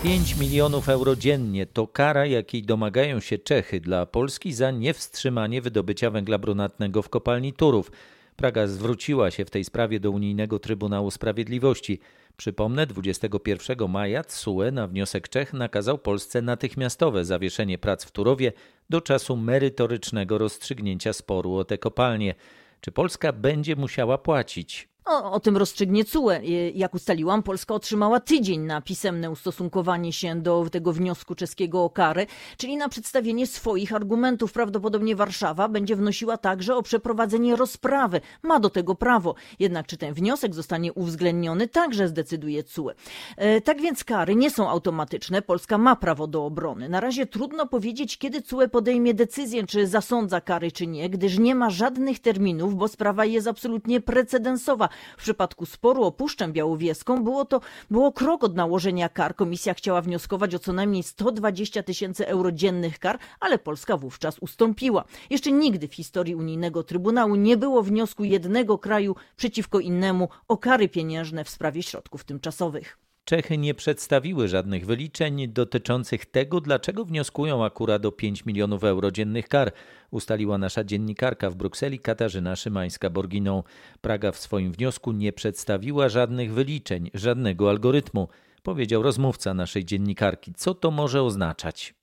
5 0.02 0.36
milionów 0.36 0.88
euro 0.88 1.16
dziennie 1.16 1.66
to 1.66 1.86
kara, 1.86 2.26
jakiej 2.26 2.62
domagają 2.62 3.20
się 3.20 3.38
Czechy 3.38 3.80
dla 3.80 4.06
Polski 4.06 4.52
za 4.52 4.70
niewstrzymanie 4.70 5.62
wydobycia 5.62 6.10
węgla 6.10 6.38
brunatnego 6.38 7.02
w 7.02 7.08
kopalni 7.08 7.52
Turów. 7.52 7.90
Praga 8.36 8.66
zwróciła 8.66 9.30
się 9.30 9.44
w 9.44 9.50
tej 9.50 9.64
sprawie 9.64 10.00
do 10.00 10.10
Unijnego 10.10 10.58
Trybunału 10.58 11.10
Sprawiedliwości. 11.10 12.00
Przypomnę, 12.36 12.86
21 12.86 13.88
maja 13.88 14.24
TSUE 14.24 14.70
na 14.72 14.86
wniosek 14.86 15.28
Czech 15.28 15.52
nakazał 15.52 15.98
Polsce 15.98 16.42
natychmiastowe 16.42 17.24
zawieszenie 17.24 17.78
prac 17.78 18.04
w 18.04 18.10
Turowie 18.10 18.52
do 18.90 19.00
czasu 19.00 19.36
merytorycznego 19.36 20.38
rozstrzygnięcia 20.38 21.12
sporu 21.12 21.54
o 21.54 21.64
te 21.64 21.78
kopalnie. 21.78 22.34
Czy 22.80 22.92
Polska 22.92 23.32
będzie 23.32 23.76
musiała 23.76 24.18
płacić? 24.18 24.93
O, 25.06 25.32
o, 25.32 25.40
tym 25.40 25.56
rozstrzygnie 25.56 26.04
CUE. 26.04 26.30
Jak 26.74 26.94
ustaliłam, 26.94 27.42
Polska 27.42 27.74
otrzymała 27.74 28.20
tydzień 28.20 28.60
na 28.60 28.80
pisemne 28.80 29.30
ustosunkowanie 29.30 30.12
się 30.12 30.40
do 30.40 30.66
tego 30.72 30.92
wniosku 30.92 31.34
czeskiego 31.34 31.84
o 31.84 31.90
karę, 31.90 32.26
czyli 32.56 32.76
na 32.76 32.88
przedstawienie 32.88 33.46
swoich 33.46 33.94
argumentów. 33.94 34.52
Prawdopodobnie 34.52 35.16
Warszawa 35.16 35.68
będzie 35.68 35.96
wnosiła 35.96 36.36
także 36.36 36.76
o 36.76 36.82
przeprowadzenie 36.82 37.56
rozprawy. 37.56 38.20
Ma 38.42 38.60
do 38.60 38.70
tego 38.70 38.94
prawo. 38.94 39.34
Jednak 39.58 39.86
czy 39.86 39.96
ten 39.96 40.14
wniosek 40.14 40.54
zostanie 40.54 40.92
uwzględniony, 40.92 41.68
także 41.68 42.08
zdecyduje 42.08 42.62
CUE. 42.62 42.90
E, 43.36 43.60
tak 43.60 43.80
więc 43.80 44.04
kary 44.04 44.34
nie 44.34 44.50
są 44.50 44.68
automatyczne. 44.68 45.42
Polska 45.42 45.78
ma 45.78 45.96
prawo 45.96 46.26
do 46.26 46.46
obrony. 46.46 46.88
Na 46.88 47.00
razie 47.00 47.26
trudno 47.26 47.66
powiedzieć, 47.66 48.18
kiedy 48.18 48.42
CUE 48.42 48.68
podejmie 48.68 49.14
decyzję, 49.14 49.66
czy 49.66 49.86
zasądza 49.86 50.40
kary, 50.40 50.72
czy 50.72 50.86
nie, 50.86 51.10
gdyż 51.10 51.38
nie 51.38 51.54
ma 51.54 51.70
żadnych 51.70 52.20
terminów, 52.20 52.74
bo 52.74 52.88
sprawa 52.88 53.24
jest 53.24 53.46
absolutnie 53.46 54.00
precedensowa. 54.00 54.88
W 55.16 55.22
przypadku 55.22 55.66
sporu 55.66 56.04
o 56.04 56.12
Puszczę 56.12 56.48
Białowieską 56.48 57.24
było 57.24 57.44
to 57.44 57.60
było 57.90 58.12
krok 58.12 58.44
od 58.44 58.54
nałożenia 58.54 59.08
kar. 59.08 59.36
Komisja 59.36 59.74
chciała 59.74 60.02
wnioskować 60.02 60.54
o 60.54 60.58
co 60.58 60.72
najmniej 60.72 61.02
120 61.02 61.82
tysięcy 61.82 62.28
euro 62.28 62.52
dziennych 62.52 62.98
kar, 62.98 63.18
ale 63.40 63.58
Polska 63.58 63.96
wówczas 63.96 64.38
ustąpiła. 64.38 65.04
Jeszcze 65.30 65.52
nigdy 65.52 65.88
w 65.88 65.94
historii 65.94 66.34
unijnego 66.34 66.82
Trybunału 66.82 67.34
nie 67.34 67.56
było 67.56 67.82
wniosku 67.82 68.24
jednego 68.24 68.78
kraju 68.78 69.16
przeciwko 69.36 69.80
innemu 69.80 70.28
o 70.48 70.56
kary 70.56 70.88
pieniężne 70.88 71.44
w 71.44 71.50
sprawie 71.50 71.82
środków 71.82 72.24
tymczasowych. 72.24 72.98
Czechy 73.24 73.58
nie 73.58 73.74
przedstawiły 73.74 74.48
żadnych 74.48 74.86
wyliczeń 74.86 75.48
dotyczących 75.48 76.26
tego, 76.26 76.60
dlaczego 76.60 77.04
wnioskują 77.04 77.64
akurat 77.64 78.06
o 78.06 78.12
5 78.12 78.46
milionów 78.46 78.84
euro 78.84 79.10
dziennych 79.10 79.48
kar, 79.48 79.72
ustaliła 80.10 80.58
nasza 80.58 80.84
dziennikarka 80.84 81.50
w 81.50 81.54
Brukseli 81.54 81.98
Katarzyna 81.98 82.54
Szymańska-Borginą. 82.54 83.62
Praga 84.00 84.32
w 84.32 84.38
swoim 84.38 84.72
wniosku 84.72 85.12
nie 85.12 85.32
przedstawiła 85.32 86.08
żadnych 86.08 86.52
wyliczeń, 86.52 87.10
żadnego 87.14 87.70
algorytmu, 87.70 88.28
powiedział 88.62 89.02
rozmówca 89.02 89.54
naszej 89.54 89.84
dziennikarki. 89.84 90.54
Co 90.54 90.74
to 90.74 90.90
może 90.90 91.22
oznaczać? 91.22 91.94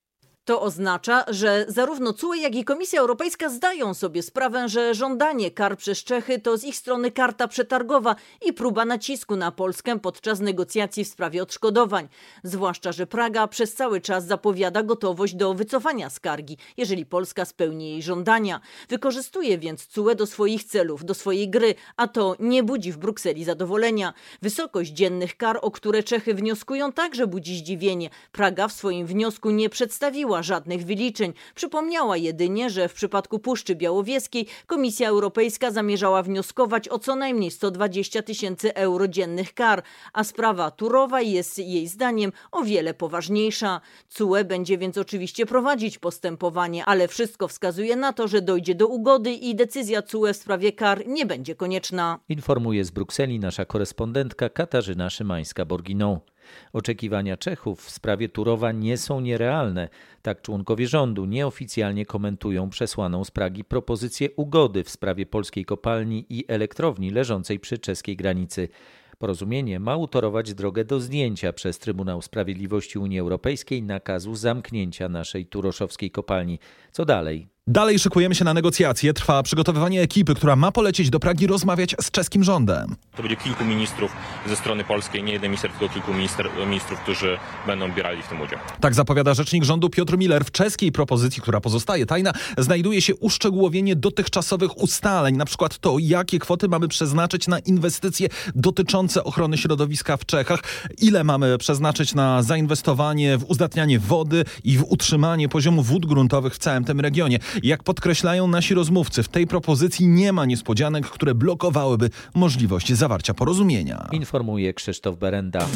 To 0.45 0.61
oznacza, 0.61 1.25
że 1.27 1.65
zarówno 1.67 2.13
CUE, 2.13 2.33
jak 2.33 2.55
i 2.55 2.63
Komisja 2.63 2.99
Europejska 2.99 3.49
zdają 3.49 3.93
sobie 3.93 4.23
sprawę, 4.23 4.69
że 4.69 4.93
żądanie 4.93 5.51
kar 5.51 5.77
przez 5.77 6.03
Czechy 6.03 6.39
to 6.39 6.57
z 6.57 6.63
ich 6.63 6.75
strony 6.75 7.11
karta 7.11 7.47
przetargowa 7.47 8.15
i 8.45 8.53
próba 8.53 8.85
nacisku 8.85 9.35
na 9.35 9.51
Polskę 9.51 9.99
podczas 9.99 10.39
negocjacji 10.39 11.05
w 11.05 11.07
sprawie 11.07 11.43
odszkodowań. 11.43 12.07
Zwłaszcza, 12.43 12.91
że 12.91 13.07
Praga 13.07 13.47
przez 13.47 13.73
cały 13.73 14.01
czas 14.01 14.25
zapowiada 14.25 14.83
gotowość 14.83 15.35
do 15.35 15.53
wycofania 15.53 16.09
skargi, 16.09 16.57
jeżeli 16.77 17.05
Polska 17.05 17.45
spełni 17.45 17.89
jej 17.89 18.01
żądania. 18.01 18.61
Wykorzystuje 18.89 19.57
więc 19.57 19.87
CUE 19.87 20.15
do 20.15 20.25
swoich 20.25 20.63
celów, 20.63 21.05
do 21.05 21.13
swojej 21.13 21.49
gry, 21.49 21.75
a 21.97 22.07
to 22.07 22.35
nie 22.39 22.63
budzi 22.63 22.91
w 22.91 22.97
Brukseli 22.97 23.43
zadowolenia. 23.43 24.13
Wysokość 24.41 24.91
dziennych 24.91 25.37
kar, 25.37 25.59
o 25.61 25.71
które 25.71 26.03
Czechy 26.03 26.33
wnioskują, 26.33 26.91
także 26.91 27.27
budzi 27.27 27.57
zdziwienie. 27.57 28.09
Praga 28.31 28.67
w 28.67 28.73
swoim 28.73 29.07
wniosku 29.07 29.49
nie 29.49 29.69
przedstawiła 29.69 30.30
żadnych 30.39 30.85
wyliczeń. 30.85 31.33
Przypomniała 31.55 32.17
jedynie, 32.17 32.69
że 32.69 32.89
w 32.89 32.93
przypadku 32.93 33.39
Puszczy 33.39 33.75
Białowieskiej 33.75 34.47
Komisja 34.67 35.09
Europejska 35.09 35.71
zamierzała 35.71 36.23
wnioskować 36.23 36.89
o 36.89 36.99
co 36.99 37.15
najmniej 37.15 37.51
120 37.51 38.21
tysięcy 38.21 38.75
euro 38.75 39.07
dziennych 39.07 39.53
kar, 39.53 39.83
a 40.13 40.23
sprawa 40.23 40.71
Turowa 40.71 41.21
jest 41.21 41.57
jej 41.57 41.87
zdaniem 41.87 42.31
o 42.51 42.63
wiele 42.63 42.93
poważniejsza. 42.93 43.81
CUE 44.09 44.43
będzie 44.45 44.77
więc 44.77 44.97
oczywiście 44.97 45.45
prowadzić 45.45 45.97
postępowanie, 45.97 46.85
ale 46.85 47.07
wszystko 47.07 47.47
wskazuje 47.47 47.95
na 47.95 48.13
to, 48.13 48.27
że 48.27 48.41
dojdzie 48.41 48.75
do 48.75 48.87
ugody 48.87 49.31
i 49.31 49.55
decyzja 49.55 50.01
CUE 50.01 50.33
w 50.33 50.37
sprawie 50.37 50.71
kar 50.71 51.07
nie 51.07 51.25
będzie 51.25 51.55
konieczna. 51.55 52.19
Informuje 52.29 52.85
z 52.85 52.91
Brukseli 52.91 53.39
nasza 53.39 53.65
korespondentka 53.65 54.49
Katarzyna 54.49 55.07
Szymańska-Borginą. 55.07 56.19
Oczekiwania 56.73 57.37
Czechów 57.37 57.81
w 57.81 57.89
sprawie 57.89 58.29
Turowa 58.29 58.71
nie 58.71 58.97
są 58.97 59.19
nierealne. 59.19 59.89
Tak 60.21 60.41
członkowie 60.41 60.87
rządu 60.87 61.25
nieoficjalnie 61.25 62.05
komentują 62.05 62.69
przesłaną 62.69 63.23
z 63.23 63.31
Pragi 63.31 63.63
propozycję 63.63 64.29
ugody 64.35 64.83
w 64.83 64.89
sprawie 64.89 65.25
polskiej 65.25 65.65
kopalni 65.65 66.25
i 66.29 66.45
elektrowni 66.47 67.11
leżącej 67.11 67.59
przy 67.59 67.77
czeskiej 67.77 68.15
granicy. 68.15 68.69
Porozumienie 69.21 69.79
ma 69.79 69.95
utorować 69.95 70.53
drogę 70.53 70.85
do 70.85 70.99
zdjęcia 70.99 71.53
przez 71.53 71.79
Trybunał 71.79 72.21
Sprawiedliwości 72.21 72.99
Unii 72.99 73.19
Europejskiej 73.19 73.83
nakazu 73.83 74.35
zamknięcia 74.35 75.09
naszej 75.09 75.45
turoszowskiej 75.45 76.11
kopalni. 76.11 76.59
Co 76.91 77.05
dalej? 77.05 77.47
Dalej 77.67 77.99
szykujemy 77.99 78.35
się 78.35 78.45
na 78.45 78.53
negocjacje. 78.53 79.13
Trwa 79.13 79.43
przygotowywanie 79.43 80.01
ekipy, 80.01 80.35
która 80.35 80.55
ma 80.55 80.71
polecieć 80.71 81.09
do 81.09 81.19
Pragi 81.19 81.47
rozmawiać 81.47 81.95
z 82.01 82.11
czeskim 82.11 82.43
rządem. 82.43 82.95
To 83.15 83.21
będzie 83.21 83.37
kilku 83.37 83.65
ministrów 83.65 84.11
ze 84.47 84.55
strony 84.55 84.83
polskiej, 84.83 85.23
nie 85.23 85.33
jeden 85.33 85.51
minister, 85.51 85.71
tylko 85.71 85.93
kilku 85.93 86.13
minister, 86.13 86.49
ministrów, 86.65 86.99
którzy 86.99 87.37
będą 87.67 87.91
bierali 87.91 88.21
w 88.23 88.27
tym 88.27 88.41
udział. 88.41 88.59
Tak 88.79 88.93
zapowiada 88.93 89.33
rzecznik 89.33 89.63
rządu 89.63 89.89
Piotr 89.89 90.17
Miller. 90.17 90.45
W 90.45 90.51
czeskiej 90.51 90.91
propozycji, 90.91 91.41
która 91.41 91.61
pozostaje 91.61 92.05
tajna, 92.05 92.33
znajduje 92.57 93.01
się 93.01 93.15
uszczegółowienie 93.15 93.95
dotychczasowych 93.95 94.77
ustaleń, 94.77 95.37
na 95.37 95.45
przykład 95.45 95.77
to, 95.77 95.95
jakie 95.99 96.39
kwoty 96.39 96.67
mamy 96.67 96.87
przeznaczyć 96.87 97.47
na 97.47 97.59
inwestycje 97.59 98.27
dotyczące 98.55 99.23
ochrony 99.23 99.57
środowiska 99.57 100.17
w 100.17 100.25
Czechach, 100.25 100.59
ile 101.01 101.23
mamy 101.23 101.57
przeznaczyć 101.57 102.13
na 102.13 102.43
zainwestowanie 102.43 103.37
w 103.37 103.49
uzdatnianie 103.49 103.99
wody 103.99 104.45
i 104.63 104.77
w 104.77 104.83
utrzymanie 104.83 105.49
poziomu 105.49 105.83
wód 105.83 106.05
gruntowych 106.05 106.53
w 106.53 106.57
całym 106.57 106.83
tym 106.83 106.99
regionie. 106.99 107.39
Jak 107.63 107.83
podkreślają 107.83 108.47
nasi 108.47 108.73
rozmówcy, 108.73 109.23
w 109.23 109.27
tej 109.27 109.47
propozycji 109.47 110.07
nie 110.07 110.33
ma 110.33 110.45
niespodzianek, 110.45 111.05
które 111.05 111.35
blokowałyby 111.35 112.09
możliwość 112.35 112.93
zawarcia 112.93 113.33
porozumienia. 113.33 114.07
Informuje 114.11 114.73
Krzysztof 114.73 115.17
Berenda. 115.17 115.67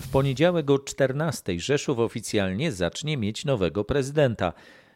W 0.00 0.08
poniedziałek 0.08 0.70
o 0.70 0.78
14 0.78 1.60
Rzeszów 1.60 1.98
oficjalnie 1.98 2.72
zacznie 2.72 3.16
mieć 3.16 3.44
nowego 3.44 3.84
prezydenta. 3.84 4.52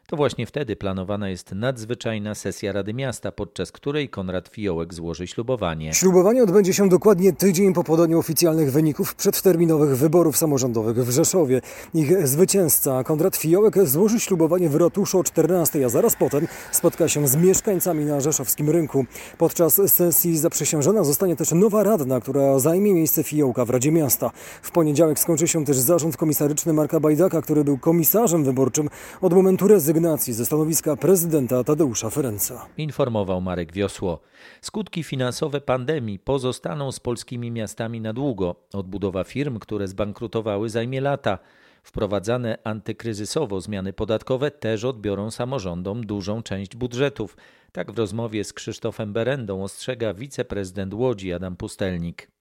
To 0.07 0.17
właśnie 0.17 0.47
wtedy 0.47 0.77
planowana 0.77 1.29
jest 1.29 1.53
nadzwyczajna 1.53 2.35
sesja 2.35 2.73
Rady 2.73 2.95
Miasta, 2.95 3.33
podczas 3.33 3.73
której 3.73 4.09
Konrad 4.09 4.49
Fiołek 4.49 4.95
złoży 4.95 5.27
ślubowanie. 5.27 5.95
Ślubowanie 5.95 6.43
odbędzie 6.43 6.75
się 6.75 6.89
dokładnie 6.89 7.33
tydzień 7.33 7.75
po 7.75 7.85
podaniu 7.85 8.19
oficjalnych 8.19 8.73
wyników 8.73 9.15
przedterminowych 9.15 9.97
wyborów 9.97 10.37
samorządowych 10.37 10.97
w 10.97 11.11
Rzeszowie. 11.11 11.61
Ich 11.95 12.29
zwycięzca 12.29 13.05
Konrad 13.05 13.37
Fiołek 13.37 13.87
złoży 13.87 14.21
ślubowanie 14.21 14.69
w 14.69 14.77
ratuszu 14.77 15.19
o 15.19 15.25
14, 15.25 15.87
a 15.87 15.89
zaraz 15.89 16.17
potem 16.17 16.49
spotka 16.73 17.09
się 17.09 17.29
z 17.29 17.37
mieszkańcami 17.37 18.05
na 18.05 18.21
rzeszowskim 18.21 18.71
rynku. 18.71 19.05
Podczas 19.39 19.81
sesji 19.87 20.39
zaprzysiężona 20.39 21.05
zostanie 21.05 21.37
też 21.37 21.53
nowa 21.53 21.83
radna, 21.83 22.21
która 22.21 22.59
zajmie 22.59 22.95
miejsce 22.95 23.23
Fiołka 23.23 23.65
w 23.65 23.71
Radzie 23.71 23.93
Miasta. 23.93 24.31
W 24.63 24.71
poniedziałek 24.71 25.19
skończy 25.19 25.49
się 25.49 25.65
też 25.65 25.79
zarząd 25.79 26.17
komisaryczny 26.17 26.73
Marka 26.73 27.01
Bajdaka, 27.01 27.43
który 27.43 27.65
był 27.65 27.79
komisarzem 27.79 28.45
wyborczym 28.45 28.89
od 29.21 29.33
momentu 29.33 29.69
rezygnacji 29.69 29.94
rezygnacji 29.95 30.33
ze 30.33 30.47
stanowiska 30.47 30.97
prezydenta 30.97 31.65
Tadeusza 31.65 32.11
Ferenca. 32.11 32.67
Informował 32.77 33.41
Marek 33.41 33.73
Wiosło. 33.73 34.21
Skutki 34.61 35.03
finansowe 35.05 35.61
pandemii 35.61 36.19
pozostaną 36.19 36.93
z 36.93 37.01
polskimi 37.01 37.51
miastami 37.51 38.01
na 38.01 38.13
długo. 38.13 38.57
Odbudowa 38.73 39.25
firm, 39.25 39.59
które 39.59 39.89
zbankrutowały, 39.89 40.71
zajmie 40.71 41.01
lata. 41.01 41.39
Wprowadzane 41.83 42.59
antykryzysowo 42.65 43.61
zmiany 43.61 43.93
podatkowe 43.93 44.51
też 44.51 44.85
odbiorą 44.85 45.31
samorządom 45.31 46.07
dużą 46.07 46.43
część 46.43 46.77
budżetów. 46.77 47.37
Tak 47.73 47.93
w 47.93 47.99
rozmowie 47.99 48.45
z 48.45 48.53
Krzysztofem 48.53 49.13
Berendą 49.13 49.63
ostrzega 49.63 50.15
wiceprezydent 50.15 50.95
Łodzi 50.95 51.33
Adam 51.33 51.57
Pustelnik. 51.57 52.34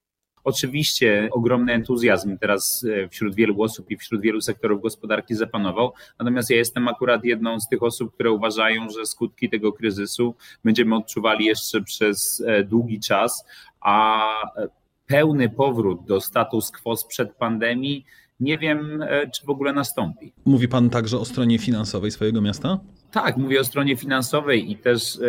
Oczywiście 0.44 1.30
ogromny 1.32 1.74
entuzjazm 1.74 2.38
teraz 2.38 2.86
e, 3.04 3.10
wśród 3.10 3.36
wielu 3.36 3.62
osób 3.62 3.92
i 3.92 3.98
wśród 3.98 4.22
wielu 4.22 4.42
sektorów 4.42 4.82
gospodarki 4.82 5.36
zapanował, 5.36 5.94
natomiast 6.20 6.50
ja 6.50 6.58
jestem 6.58 6.88
akurat 6.88 7.24
jedną 7.24 7.60
z 7.60 7.68
tych 7.68 7.84
osób, 7.84 8.14
które 8.14 8.32
uważają, 8.32 8.90
że 8.90 9.06
skutki 9.06 9.50
tego 9.50 9.74
kryzysu 9.74 10.36
będziemy 10.64 10.96
odczuwali 10.96 11.46
jeszcze 11.46 11.82
przez 11.82 12.44
e, 12.48 12.64
długi 12.64 13.00
czas, 13.00 13.46
a 13.82 14.26
e, 14.58 14.68
pełny 15.08 15.50
powrót 15.50 16.06
do 16.06 16.22
status 16.22 16.72
quo 16.72 16.96
sprzed 16.96 17.36
pandemii 17.36 18.06
nie 18.40 18.58
wiem, 18.58 19.04
czy 19.34 19.46
w 19.46 19.50
ogóle 19.50 19.74
nastąpi. 19.74 20.34
Mówi 20.46 20.68
Pan 20.68 20.90
także 20.90 21.18
o 21.18 21.26
stronie 21.26 21.60
finansowej 21.60 22.12
swojego 22.12 22.42
miasta? 22.42 22.80
Tak, 23.12 23.38
mówię 23.38 23.60
o 23.60 23.64
stronie 23.64 23.96
finansowej 23.96 24.72
i 24.72 24.78
też 24.78 25.20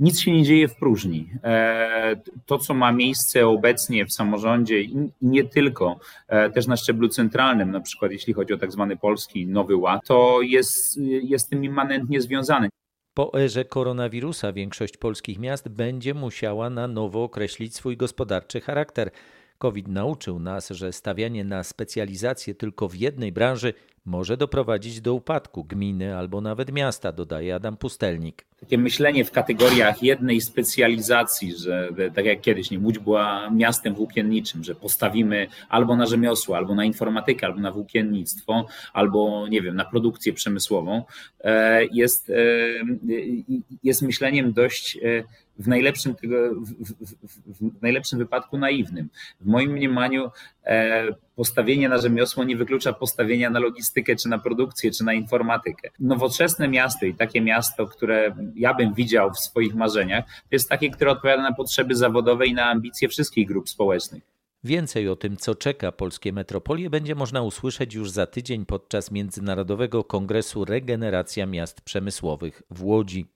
nic 0.00 0.20
się 0.20 0.32
nie 0.32 0.42
dzieje 0.42 0.68
w 0.68 0.76
próżni. 0.76 1.30
E, 1.44 2.16
to, 2.46 2.58
co 2.58 2.74
ma 2.74 2.92
miejsce 2.92 3.46
obecnie 3.46 4.06
w 4.06 4.12
samorządzie 4.12 4.80
i 4.80 5.10
nie 5.22 5.44
tylko, 5.44 5.96
e, 6.28 6.50
też 6.50 6.66
na 6.66 6.76
szczeblu 6.76 7.08
centralnym, 7.08 7.70
na 7.70 7.80
przykład 7.80 8.12
jeśli 8.12 8.32
chodzi 8.32 8.54
o 8.54 8.58
tak 8.58 8.72
zwany 8.72 8.96
polski 8.96 9.46
Nowy 9.46 9.76
Ład, 9.76 10.00
to 10.06 10.38
jest, 10.42 11.00
jest 11.22 11.50
tym 11.50 11.64
immanentnie 11.64 12.20
związane. 12.20 12.68
Po 13.14 13.40
erze 13.40 13.64
koronawirusa 13.64 14.52
większość 14.52 14.96
polskich 14.96 15.38
miast 15.38 15.68
będzie 15.68 16.14
musiała 16.14 16.70
na 16.70 16.88
nowo 16.88 17.24
określić 17.24 17.74
swój 17.74 17.96
gospodarczy 17.96 18.60
charakter. 18.60 19.10
COVID 19.58 19.88
nauczył 19.88 20.38
nas, 20.38 20.70
że 20.70 20.92
stawianie 20.92 21.44
na 21.44 21.64
specjalizację 21.64 22.54
tylko 22.54 22.88
w 22.88 22.94
jednej 22.94 23.32
branży 23.32 23.74
może 24.04 24.36
doprowadzić 24.36 25.00
do 25.00 25.14
upadku 25.14 25.64
gminy 25.64 26.16
albo 26.16 26.40
nawet 26.40 26.72
miasta, 26.72 27.12
dodaje 27.12 27.54
Adam 27.54 27.76
Pustelnik. 27.76 28.46
Takie 28.60 28.78
myślenie 28.78 29.24
w 29.24 29.30
kategoriach 29.30 30.02
jednej 30.02 30.40
specjalizacji, 30.40 31.54
że 31.58 31.88
tak 32.14 32.24
jak 32.24 32.40
kiedyś, 32.40 32.70
nie 32.70 32.78
Łódź 32.78 32.98
była 32.98 33.50
miastem 33.50 33.94
włókienniczym, 33.94 34.64
że 34.64 34.74
postawimy 34.74 35.46
albo 35.68 35.96
na 35.96 36.06
rzemiosło, 36.06 36.56
albo 36.56 36.74
na 36.74 36.84
informatykę, 36.84 37.46
albo 37.46 37.60
na 37.60 37.72
włókiennictwo, 37.72 38.66
albo 38.92 39.48
nie 39.48 39.62
wiem, 39.62 39.76
na 39.76 39.84
produkcję 39.84 40.32
przemysłową, 40.32 41.02
e, 41.44 41.84
jest, 41.84 42.30
e, 42.30 42.34
jest 43.82 44.02
myśleniem 44.02 44.52
dość 44.52 44.96
e, 44.96 45.24
w 45.58 45.68
najlepszym, 45.68 46.14
tego, 46.14 46.36
w, 46.54 46.70
w, 46.70 47.14
w, 47.46 47.82
najlepszym 47.82 48.18
wypadku 48.18 48.58
naiwnym. 48.58 49.08
W 49.40 49.46
moim 49.46 49.72
mniemaniu 49.72 50.30
postawienie 51.36 51.88
na 51.88 51.98
rzemiosło 51.98 52.44
nie 52.44 52.56
wyklucza 52.56 52.92
postawienia 52.92 53.50
na 53.50 53.58
logistykę, 53.58 54.16
czy 54.16 54.28
na 54.28 54.38
produkcję, 54.38 54.90
czy 54.90 55.04
na 55.04 55.14
informatykę. 55.14 55.90
Nowoczesne 56.00 56.68
miasto 56.68 57.06
i 57.06 57.14
takie 57.14 57.40
miasto, 57.40 57.86
które 57.86 58.36
ja 58.54 58.74
bym 58.74 58.94
widział 58.94 59.30
w 59.30 59.38
swoich 59.38 59.74
marzeniach, 59.74 60.24
to 60.24 60.48
jest 60.52 60.68
takie, 60.68 60.90
które 60.90 61.10
odpowiada 61.10 61.42
na 61.42 61.54
potrzeby 61.54 61.94
zawodowe 61.94 62.46
i 62.46 62.54
na 62.54 62.70
ambicje 62.70 63.08
wszystkich 63.08 63.48
grup 63.48 63.68
społecznych. 63.68 64.22
Więcej 64.64 65.08
o 65.08 65.16
tym, 65.16 65.36
co 65.36 65.54
czeka 65.54 65.92
polskie 65.92 66.32
metropolie, 66.32 66.90
będzie 66.90 67.14
można 67.14 67.42
usłyszeć 67.42 67.94
już 67.94 68.10
za 68.10 68.26
tydzień 68.26 68.66
podczas 68.66 69.10
Międzynarodowego 69.10 70.04
Kongresu 70.04 70.64
Regeneracja 70.64 71.46
Miast 71.46 71.80
Przemysłowych 71.80 72.62
w 72.70 72.84
Łodzi. 72.84 73.26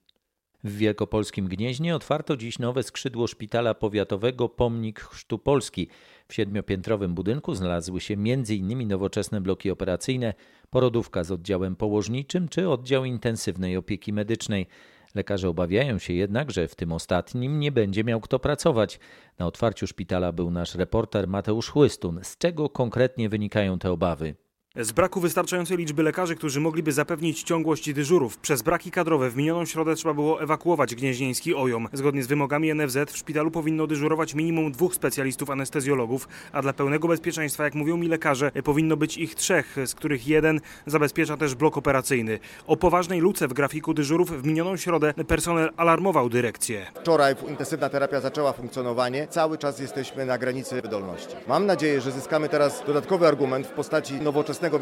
W 0.64 0.76
Wielkopolskim 0.76 1.48
Gnieźnie 1.48 1.96
otwarto 1.96 2.36
dziś 2.36 2.58
nowe 2.58 2.82
skrzydło 2.82 3.26
szpitala 3.26 3.74
powiatowego 3.74 4.48
Pomnik 4.48 5.00
Chrztu 5.00 5.38
Polski. 5.38 5.88
W 6.28 6.34
siedmiopiętrowym 6.34 7.14
budynku 7.14 7.54
znalazły 7.54 8.00
się 8.00 8.14
m.in. 8.14 8.88
nowoczesne 8.88 9.40
bloki 9.40 9.70
operacyjne, 9.70 10.34
porodówka 10.70 11.24
z 11.24 11.30
oddziałem 11.30 11.76
położniczym 11.76 12.48
czy 12.48 12.68
oddział 12.68 13.04
intensywnej 13.04 13.76
opieki 13.76 14.12
medycznej. 14.12 14.66
Lekarze 15.14 15.48
obawiają 15.48 15.98
się 15.98 16.12
jednak, 16.12 16.50
że 16.50 16.68
w 16.68 16.74
tym 16.74 16.92
ostatnim 16.92 17.60
nie 17.60 17.72
będzie 17.72 18.04
miał 18.04 18.20
kto 18.20 18.38
pracować. 18.38 19.00
Na 19.38 19.46
otwarciu 19.46 19.86
szpitala 19.86 20.32
był 20.32 20.50
nasz 20.50 20.74
reporter 20.74 21.28
Mateusz 21.28 21.68
Chłystun. 21.68 22.20
Z 22.22 22.38
czego 22.38 22.68
konkretnie 22.68 23.28
wynikają 23.28 23.78
te 23.78 23.92
obawy? 23.92 24.34
Z 24.76 24.92
braku 24.92 25.20
wystarczającej 25.20 25.76
liczby 25.76 26.02
lekarzy, 26.02 26.36
którzy 26.36 26.60
mogliby 26.60 26.92
zapewnić 26.92 27.42
ciągłość 27.42 27.92
dyżurów, 27.92 28.38
przez 28.38 28.62
braki 28.62 28.90
kadrowe 28.90 29.30
w 29.30 29.36
minioną 29.36 29.64
środę 29.64 29.94
trzeba 29.94 30.14
było 30.14 30.42
ewakuować 30.42 30.94
gnieźnieński 30.94 31.54
OJOM. 31.54 31.88
Zgodnie 31.92 32.22
z 32.22 32.26
wymogami 32.26 32.74
NFZ 32.74 32.96
w 33.12 33.16
szpitalu 33.16 33.50
powinno 33.50 33.86
dyżurować 33.86 34.34
minimum 34.34 34.72
dwóch 34.72 34.94
specjalistów 34.94 35.50
anestezjologów, 35.50 36.28
a 36.52 36.62
dla 36.62 36.72
pełnego 36.72 37.08
bezpieczeństwa, 37.08 37.64
jak 37.64 37.74
mówią 37.74 37.96
mi 37.96 38.08
lekarze, 38.08 38.50
powinno 38.64 38.96
być 38.96 39.18
ich 39.18 39.34
trzech, 39.34 39.76
z 39.86 39.94
których 39.94 40.28
jeden 40.28 40.60
zabezpiecza 40.86 41.36
też 41.36 41.54
blok 41.54 41.76
operacyjny. 41.76 42.38
O 42.66 42.76
poważnej 42.76 43.20
luce 43.20 43.48
w 43.48 43.52
grafiku 43.52 43.94
dyżurów 43.94 44.42
w 44.42 44.46
minioną 44.46 44.76
środę 44.76 45.14
personel 45.28 45.70
alarmował 45.76 46.28
dyrekcję. 46.28 46.86
Wczoraj 47.00 47.34
intensywna 47.48 47.88
terapia 47.88 48.20
zaczęła 48.20 48.52
funkcjonowanie, 48.52 49.26
cały 49.26 49.58
czas 49.58 49.78
jesteśmy 49.78 50.26
na 50.26 50.38
granicy 50.38 50.82
wydolności. 50.82 51.36
Mam 51.48 51.66
nadzieję, 51.66 52.00
że 52.00 52.12
zyskamy 52.12 52.48
teraz 52.48 52.82
dodatkowy 52.86 53.26
argument 53.26 53.66
w 53.66 53.70
postaci 53.70 54.14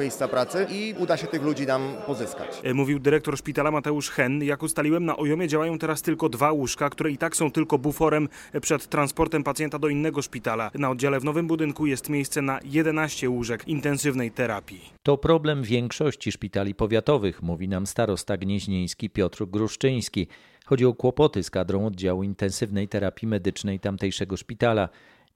miejsca 0.00 0.28
pracy 0.28 0.66
i 0.70 0.94
uda 0.98 1.16
się 1.16 1.26
tych 1.26 1.42
ludzi 1.42 1.66
nam 1.66 1.94
pozyskać. 2.06 2.60
E, 2.62 2.74
mówił 2.74 2.98
dyrektor 2.98 3.38
szpitala 3.38 3.70
Mateusz 3.70 4.10
Hen. 4.10 4.42
Jak 4.42 4.62
ustaliłem, 4.62 5.04
na 5.04 5.16
Ojomie 5.16 5.48
działają 5.48 5.78
teraz 5.78 6.02
tylko 6.02 6.28
dwa 6.28 6.52
łóżka, 6.52 6.90
które 6.90 7.10
i 7.10 7.18
tak 7.18 7.36
są 7.36 7.50
tylko 7.50 7.78
buforem 7.78 8.28
przed 8.60 8.86
transportem 8.86 9.44
pacjenta 9.44 9.78
do 9.78 9.88
innego 9.88 10.22
szpitala. 10.22 10.70
Na 10.74 10.90
oddziale 10.90 11.20
w 11.20 11.24
nowym 11.24 11.46
budynku 11.46 11.86
jest 11.86 12.08
miejsce 12.08 12.42
na 12.42 12.60
11 12.64 13.30
łóżek 13.30 13.68
intensywnej 13.68 14.30
terapii. 14.30 14.80
To 15.02 15.18
problem 15.18 15.62
większości 15.62 16.32
szpitali 16.32 16.74
powiatowych, 16.74 17.42
mówi 17.42 17.68
nam 17.68 17.86
starosta 17.86 18.36
gnieźnieński 18.36 19.10
Piotr 19.10 19.46
Gruszczyński. 19.46 20.26
Chodzi 20.66 20.86
o 20.86 20.94
kłopoty 20.94 21.42
z 21.42 21.50
kadrą 21.50 21.86
oddziału 21.86 22.22
intensywnej 22.22 22.88
terapii 22.88 23.28
medycznej 23.28 23.80
tamtejszego 23.80 24.36
szpitala. 24.36 24.88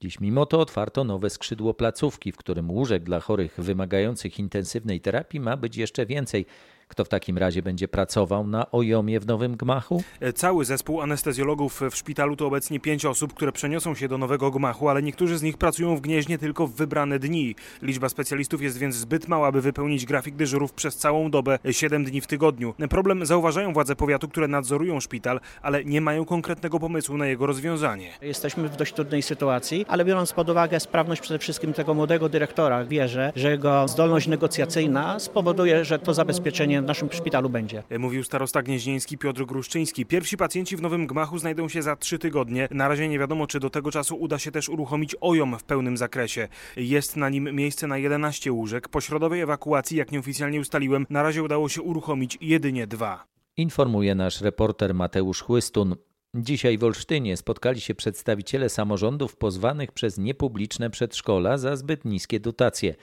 Dziś 0.03 0.19
mimo 0.19 0.45
to 0.45 0.59
otwarto 0.59 1.03
nowe 1.03 1.29
skrzydło 1.29 1.73
placówki, 1.73 2.31
w 2.31 2.37
którym 2.37 2.71
łóżek 2.71 3.03
dla 3.03 3.19
chorych 3.19 3.55
wymagających 3.57 4.39
intensywnej 4.39 5.01
terapii 5.01 5.39
ma 5.39 5.57
być 5.57 5.77
jeszcze 5.77 6.05
więcej. 6.05 6.45
Kto 6.93 7.05
w 7.05 7.09
takim 7.09 7.37
razie 7.37 7.61
będzie 7.61 7.87
pracował 7.87 8.47
na 8.47 8.71
ojomie 8.71 9.19
w 9.19 9.27
nowym 9.27 9.57
gmachu? 9.57 10.03
E, 10.19 10.33
cały 10.33 10.65
zespół 10.65 11.01
anestezjologów 11.01 11.81
w 11.91 11.95
szpitalu 11.95 12.35
to 12.35 12.47
obecnie 12.47 12.79
pięć 12.79 13.05
osób, 13.05 13.33
które 13.33 13.51
przeniosą 13.51 13.95
się 13.95 14.07
do 14.07 14.17
nowego 14.17 14.51
gmachu, 14.51 14.89
ale 14.89 15.03
niektórzy 15.03 15.37
z 15.37 15.41
nich 15.41 15.57
pracują 15.57 15.95
w 15.95 16.01
Gnieźnie 16.01 16.37
tylko 16.37 16.67
w 16.67 16.73
wybrane 16.73 17.19
dni. 17.19 17.55
Liczba 17.81 18.09
specjalistów 18.09 18.61
jest 18.61 18.77
więc 18.77 18.95
zbyt 18.95 19.27
mała, 19.27 19.51
by 19.51 19.61
wypełnić 19.61 20.05
grafik 20.05 20.35
dyżurów 20.35 20.73
przez 20.73 20.97
całą 20.97 21.31
dobę, 21.31 21.59
7 21.71 22.03
dni 22.03 22.21
w 22.21 22.27
tygodniu. 22.27 22.73
Problem 22.89 23.25
zauważają 23.25 23.73
władze 23.73 23.95
powiatu, 23.95 24.27
które 24.27 24.47
nadzorują 24.47 24.99
szpital, 24.99 25.39
ale 25.61 25.85
nie 25.85 26.01
mają 26.01 26.25
konkretnego 26.25 26.79
pomysłu 26.79 27.17
na 27.17 27.27
jego 27.27 27.45
rozwiązanie. 27.45 28.09
Jesteśmy 28.21 28.69
w 28.69 28.75
dość 28.75 28.93
trudnej 28.93 29.21
sytuacji, 29.21 29.85
ale 29.87 30.05
biorąc 30.05 30.33
pod 30.33 30.49
uwagę 30.49 30.79
sprawność 30.79 31.21
przede 31.21 31.39
wszystkim 31.39 31.73
tego 31.73 31.93
młodego 31.93 32.29
dyrektora, 32.29 32.85
wierzę, 32.85 33.33
że 33.35 33.51
jego 33.51 33.87
zdolność 33.87 34.27
negocjacyjna 34.27 35.19
spowoduje, 35.19 35.85
że 35.85 35.99
to 35.99 36.13
zabezpieczenie 36.13 36.82
w 36.83 36.87
naszym 36.87 37.11
szpitalu 37.11 37.49
będzie. 37.49 37.83
Mówił 37.99 38.23
starosta 38.23 38.61
gnieźnieński 38.61 39.17
Piotr 39.17 39.45
Gruszczyński. 39.45 40.05
Pierwsi 40.05 40.37
pacjenci 40.37 40.77
w 40.77 40.81
nowym 40.81 41.07
gmachu 41.07 41.37
znajdą 41.37 41.69
się 41.69 41.81
za 41.81 41.95
trzy 41.95 42.19
tygodnie. 42.19 42.67
Na 42.71 42.87
razie 42.87 43.07
nie 43.07 43.19
wiadomo, 43.19 43.47
czy 43.47 43.59
do 43.59 43.69
tego 43.69 43.91
czasu 43.91 44.15
uda 44.15 44.39
się 44.39 44.51
też 44.51 44.69
uruchomić 44.69 45.15
OJOM 45.21 45.59
w 45.59 45.63
pełnym 45.63 45.97
zakresie. 45.97 46.47
Jest 46.75 47.15
na 47.15 47.29
nim 47.29 47.55
miejsce 47.55 47.87
na 47.87 47.97
11 47.97 48.51
łóżek. 48.51 48.89
Po 48.89 49.01
środowej 49.01 49.41
ewakuacji, 49.41 49.97
jak 49.97 50.11
nieoficjalnie 50.11 50.59
ustaliłem, 50.59 51.05
na 51.09 51.23
razie 51.23 51.43
udało 51.43 51.69
się 51.69 51.81
uruchomić 51.81 52.37
jedynie 52.41 52.87
dwa. 52.87 53.25
Informuje 53.57 54.15
nasz 54.15 54.41
reporter 54.41 54.93
Mateusz 54.93 55.41
Chłystun. 55.41 55.95
Dzisiaj 56.35 56.77
w 56.77 56.83
Olsztynie 56.83 57.37
spotkali 57.37 57.81
się 57.81 57.95
przedstawiciele 57.95 58.69
samorządów 58.69 59.35
pozwanych 59.35 59.91
przez 59.91 60.17
niepubliczne 60.17 60.89
przedszkola 60.89 61.57
za 61.57 61.75
zbyt 61.75 62.05
niskie 62.05 62.39
dotacje. 62.39 62.95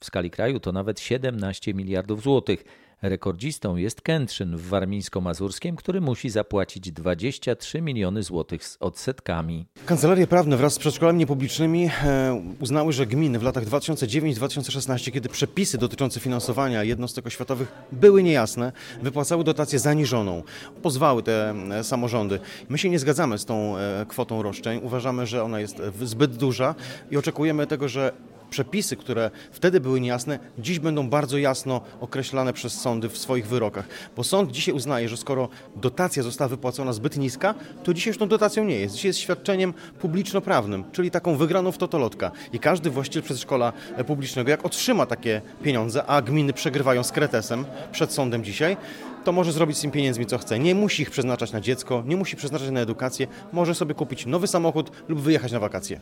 W 0.00 0.04
skali 0.04 0.30
kraju 0.30 0.60
to 0.60 0.72
nawet 0.72 1.00
17 1.00 1.74
miliardów 1.74 2.22
złotych. 2.22 2.64
Rekordzistą 3.02 3.76
jest 3.76 4.00
Kętrzyn 4.00 4.56
w 4.56 4.68
Warmińsko-Mazurskiem, 4.68 5.76
który 5.76 6.00
musi 6.00 6.30
zapłacić 6.30 6.92
23 6.92 7.82
miliony 7.82 8.22
złotych 8.22 8.64
z 8.64 8.76
odsetkami. 8.80 9.66
Kancelarie 9.86 10.26
prawne 10.26 10.56
wraz 10.56 10.74
z 10.74 10.78
przedszkolami 10.78 11.18
niepublicznymi 11.18 11.90
e, 12.04 12.42
uznały, 12.60 12.92
że 12.92 13.06
gminy 13.06 13.38
w 13.38 13.42
latach 13.42 13.64
2009-2016, 13.64 15.12
kiedy 15.12 15.28
przepisy 15.28 15.78
dotyczące 15.78 16.20
finansowania 16.20 16.84
jednostek 16.84 17.26
oświatowych 17.26 17.72
były 17.92 18.22
niejasne, 18.22 18.72
wypłacały 19.02 19.44
dotację 19.44 19.78
zaniżoną. 19.78 20.42
Pozwały 20.82 21.22
te 21.22 21.54
e, 21.70 21.84
samorządy. 21.84 22.40
My 22.68 22.78
się 22.78 22.90
nie 22.90 22.98
zgadzamy 22.98 23.38
z 23.38 23.44
tą 23.44 23.76
e, 23.76 24.06
kwotą 24.08 24.42
roszczeń. 24.42 24.80
Uważamy, 24.82 25.26
że 25.26 25.42
ona 25.42 25.60
jest 25.60 25.82
zbyt 26.02 26.36
duża 26.36 26.74
i 27.10 27.16
oczekujemy 27.16 27.66
tego, 27.66 27.88
że 27.88 28.12
przepisy, 28.50 28.96
które 28.96 29.30
wtedy 29.52 29.80
były 29.80 30.00
niejasne, 30.00 30.38
dziś 30.58 30.78
będą 30.78 31.08
bardzo 31.08 31.38
jasno 31.38 31.80
określane 32.00 32.52
przez 32.52 32.80
sądy 32.80 33.08
w 33.08 33.18
swoich 33.18 33.46
wyrokach. 33.46 33.88
Bo 34.16 34.24
sąd 34.24 34.52
dzisiaj 34.52 34.74
uznaje, 34.74 35.08
że 35.08 35.16
skoro 35.16 35.48
dotacja 35.76 36.22
została 36.22 36.48
wypłacona 36.48 36.92
zbyt 36.92 37.16
niska, 37.16 37.54
to 37.84 37.94
dzisiaj 37.94 38.10
już 38.10 38.18
tą 38.18 38.28
dotacją 38.28 38.64
nie 38.64 38.80
jest. 38.80 38.94
Dzisiaj 38.94 39.08
jest 39.08 39.18
świadczeniem 39.18 39.74
publiczno-prawnym, 40.00 40.84
czyli 40.92 41.10
taką 41.10 41.36
wygraną 41.36 41.72
w 41.72 41.78
totolotka. 41.78 42.30
I 42.52 42.58
każdy 42.58 42.90
właściciel 42.90 43.22
przedszkola 43.22 43.72
publicznego, 44.06 44.50
jak 44.50 44.64
otrzyma 44.64 45.06
takie 45.06 45.42
pieniądze, 45.62 46.06
a 46.06 46.22
gminy 46.22 46.52
przegrywają 46.52 47.02
z 47.02 47.12
kretesem 47.12 47.64
przed 47.92 48.12
sądem 48.12 48.44
dzisiaj, 48.44 48.76
to 49.24 49.32
może 49.32 49.52
zrobić 49.52 49.78
z 49.78 49.80
tym 49.80 49.90
pieniędzmi 49.90 50.26
co 50.26 50.38
chce. 50.38 50.58
Nie 50.58 50.74
musi 50.74 51.02
ich 51.02 51.10
przeznaczać 51.10 51.52
na 51.52 51.60
dziecko, 51.60 52.02
nie 52.06 52.16
musi 52.16 52.36
przeznaczać 52.36 52.70
na 52.70 52.80
edukację, 52.80 53.26
może 53.52 53.74
sobie 53.74 53.94
kupić 53.94 54.26
nowy 54.26 54.46
samochód 54.46 54.90
lub 55.08 55.20
wyjechać 55.20 55.52
na 55.52 55.60
wakacje. 55.60 56.00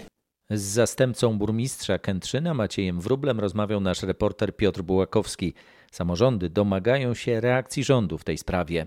Z 0.51 0.63
zastępcą 0.63 1.39
burmistrza 1.39 1.99
Kętrzyna 1.99 2.55
Maciejem 2.55 3.01
Wróblem 3.01 3.41
rozmawiał 3.41 3.81
nasz 3.81 4.03
reporter 4.03 4.57
Piotr 4.57 4.83
Bułakowski. 4.83 5.55
Samorządy 5.93 6.51
domagają 6.51 7.15
się 7.15 7.41
reakcji 7.41 7.85
rządu 7.85 8.19
w 8.19 8.25
tej 8.25 8.39
sprawie. 8.39 8.87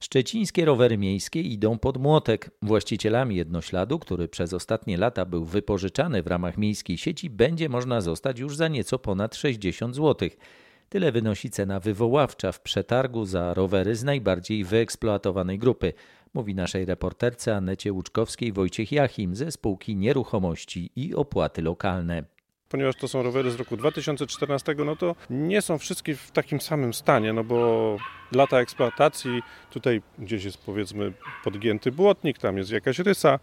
Szczecińskie 0.00 0.64
rowery 0.64 0.98
miejskie 0.98 1.40
idą 1.40 1.78
pod 1.78 1.96
młotek. 1.98 2.50
Właścicielami 2.62 3.36
jednośladu, 3.36 3.98
który 3.98 4.28
przez 4.28 4.52
ostatnie 4.52 4.96
lata 4.96 5.24
był 5.24 5.44
wypożyczany 5.44 6.22
w 6.22 6.26
ramach 6.26 6.58
miejskiej 6.58 6.98
sieci, 6.98 7.30
będzie 7.30 7.68
można 7.68 8.00
zostać 8.00 8.38
już 8.38 8.56
za 8.56 8.68
nieco 8.68 8.98
ponad 8.98 9.34
60 9.34 9.96
zł. 9.96 10.28
Tyle 10.88 11.12
wynosi 11.12 11.50
cena 11.50 11.80
wywoławcza 11.80 12.52
w 12.52 12.60
przetargu 12.60 13.24
za 13.24 13.54
rowery 13.54 13.96
z 13.96 14.04
najbardziej 14.04 14.64
wyeksploatowanej 14.64 15.58
grupy 15.58 15.92
mówi 16.34 16.54
naszej 16.54 16.84
reporterce 16.84 17.56
Anecie 17.56 17.92
Łuczkowskiej 17.92 18.52
Wojciech 18.52 18.92
Jachim 18.92 19.36
ze 19.36 19.52
spółki 19.52 19.96
Nieruchomości 19.96 20.90
i 20.96 21.14
Opłaty 21.14 21.62
Lokalne. 21.62 22.31
Ponieważ 22.72 22.96
to 22.96 23.08
są 23.08 23.22
rowery 23.22 23.50
z 23.50 23.56
roku 23.56 23.76
2014, 23.76 24.74
no 24.84 24.96
to 24.96 25.14
nie 25.30 25.62
są 25.62 25.78
wszystkie 25.78 26.16
w 26.16 26.30
takim 26.30 26.60
samym 26.60 26.94
stanie, 26.94 27.32
no 27.32 27.44
bo 27.44 27.96
lata 28.34 28.60
eksploatacji, 28.60 29.42
tutaj 29.70 30.02
gdzieś 30.18 30.44
jest 30.44 30.58
powiedzmy 30.58 31.12
podgięty 31.44 31.92
błotnik, 31.92 32.38
tam 32.38 32.58
jest 32.58 32.70
jakaś 32.70 32.98
rysa, 32.98 33.38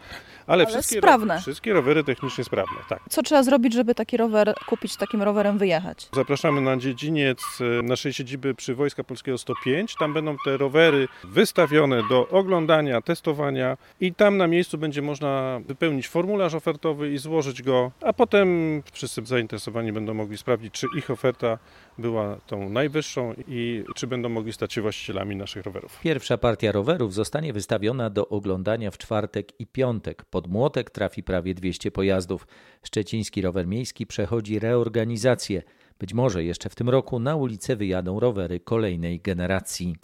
ale, 0.47 0.65
Ale 0.65 0.73
wszystkie, 0.73 1.01
wszystkie 1.41 1.73
rowery 1.73 2.03
technicznie 2.03 2.43
sprawne, 2.43 2.77
tak. 2.89 2.99
Co 3.09 3.23
trzeba 3.23 3.43
zrobić, 3.43 3.73
żeby 3.73 3.95
taki 3.95 4.17
rower 4.17 4.53
kupić, 4.67 4.97
takim 4.97 5.21
rowerem 5.21 5.57
wyjechać? 5.57 6.09
Zapraszamy 6.13 6.61
na 6.61 6.77
dziedziniec 6.77 7.39
e, 7.61 7.83
naszej 7.83 8.13
siedziby 8.13 8.55
przy 8.55 8.75
Wojska 8.75 9.03
Polskiego 9.03 9.37
105. 9.37 9.95
Tam 9.99 10.13
będą 10.13 10.35
te 10.45 10.57
rowery 10.57 11.07
wystawione 11.23 12.01
do 12.09 12.27
oglądania, 12.29 13.01
testowania 13.01 13.77
i 13.99 14.13
tam 14.13 14.37
na 14.37 14.47
miejscu 14.47 14.77
będzie 14.77 15.01
można 15.01 15.61
wypełnić 15.67 16.07
formularz 16.07 16.53
ofertowy 16.53 17.13
i 17.13 17.17
złożyć 17.17 17.63
go, 17.63 17.91
a 18.01 18.13
potem 18.13 18.81
wszyscy 18.91 19.18
zainteresowani 19.27 19.93
będą 19.93 20.13
mogli 20.13 20.37
sprawdzić, 20.37 20.73
czy 20.73 20.87
ich 20.97 21.11
oferta 21.11 21.57
była 21.97 22.37
tą 22.47 22.69
najwyższą 22.69 23.33
i 23.47 23.83
czy 23.95 24.07
będą 24.07 24.29
mogli 24.29 24.53
stać 24.53 24.73
się 24.73 24.81
właścicielami 24.81 25.35
naszych 25.35 25.65
rowerów. 25.65 25.99
Pierwsza 26.03 26.37
partia 26.37 26.71
rowerów 26.71 27.13
zostanie 27.13 27.53
wystawiona 27.53 28.09
do 28.09 28.29
oglądania 28.29 28.91
w 28.91 28.97
czwartek 28.97 29.59
i 29.59 29.67
piątek. 29.67 30.25
Pod 30.25 30.47
młotek 30.47 30.89
trafi 30.89 31.23
prawie 31.23 31.53
200 31.53 31.91
pojazdów. 31.91 32.47
Szczeciński 32.83 33.41
rower 33.41 33.67
miejski 33.67 34.07
przechodzi 34.07 34.59
reorganizację. 34.59 35.63
Być 35.99 36.13
może 36.13 36.43
jeszcze 36.43 36.69
w 36.69 36.75
tym 36.75 36.89
roku 36.89 37.19
na 37.19 37.35
ulicę 37.35 37.75
wyjadą 37.75 38.19
rowery 38.19 38.59
kolejnej 38.59 39.19
generacji. 39.19 39.95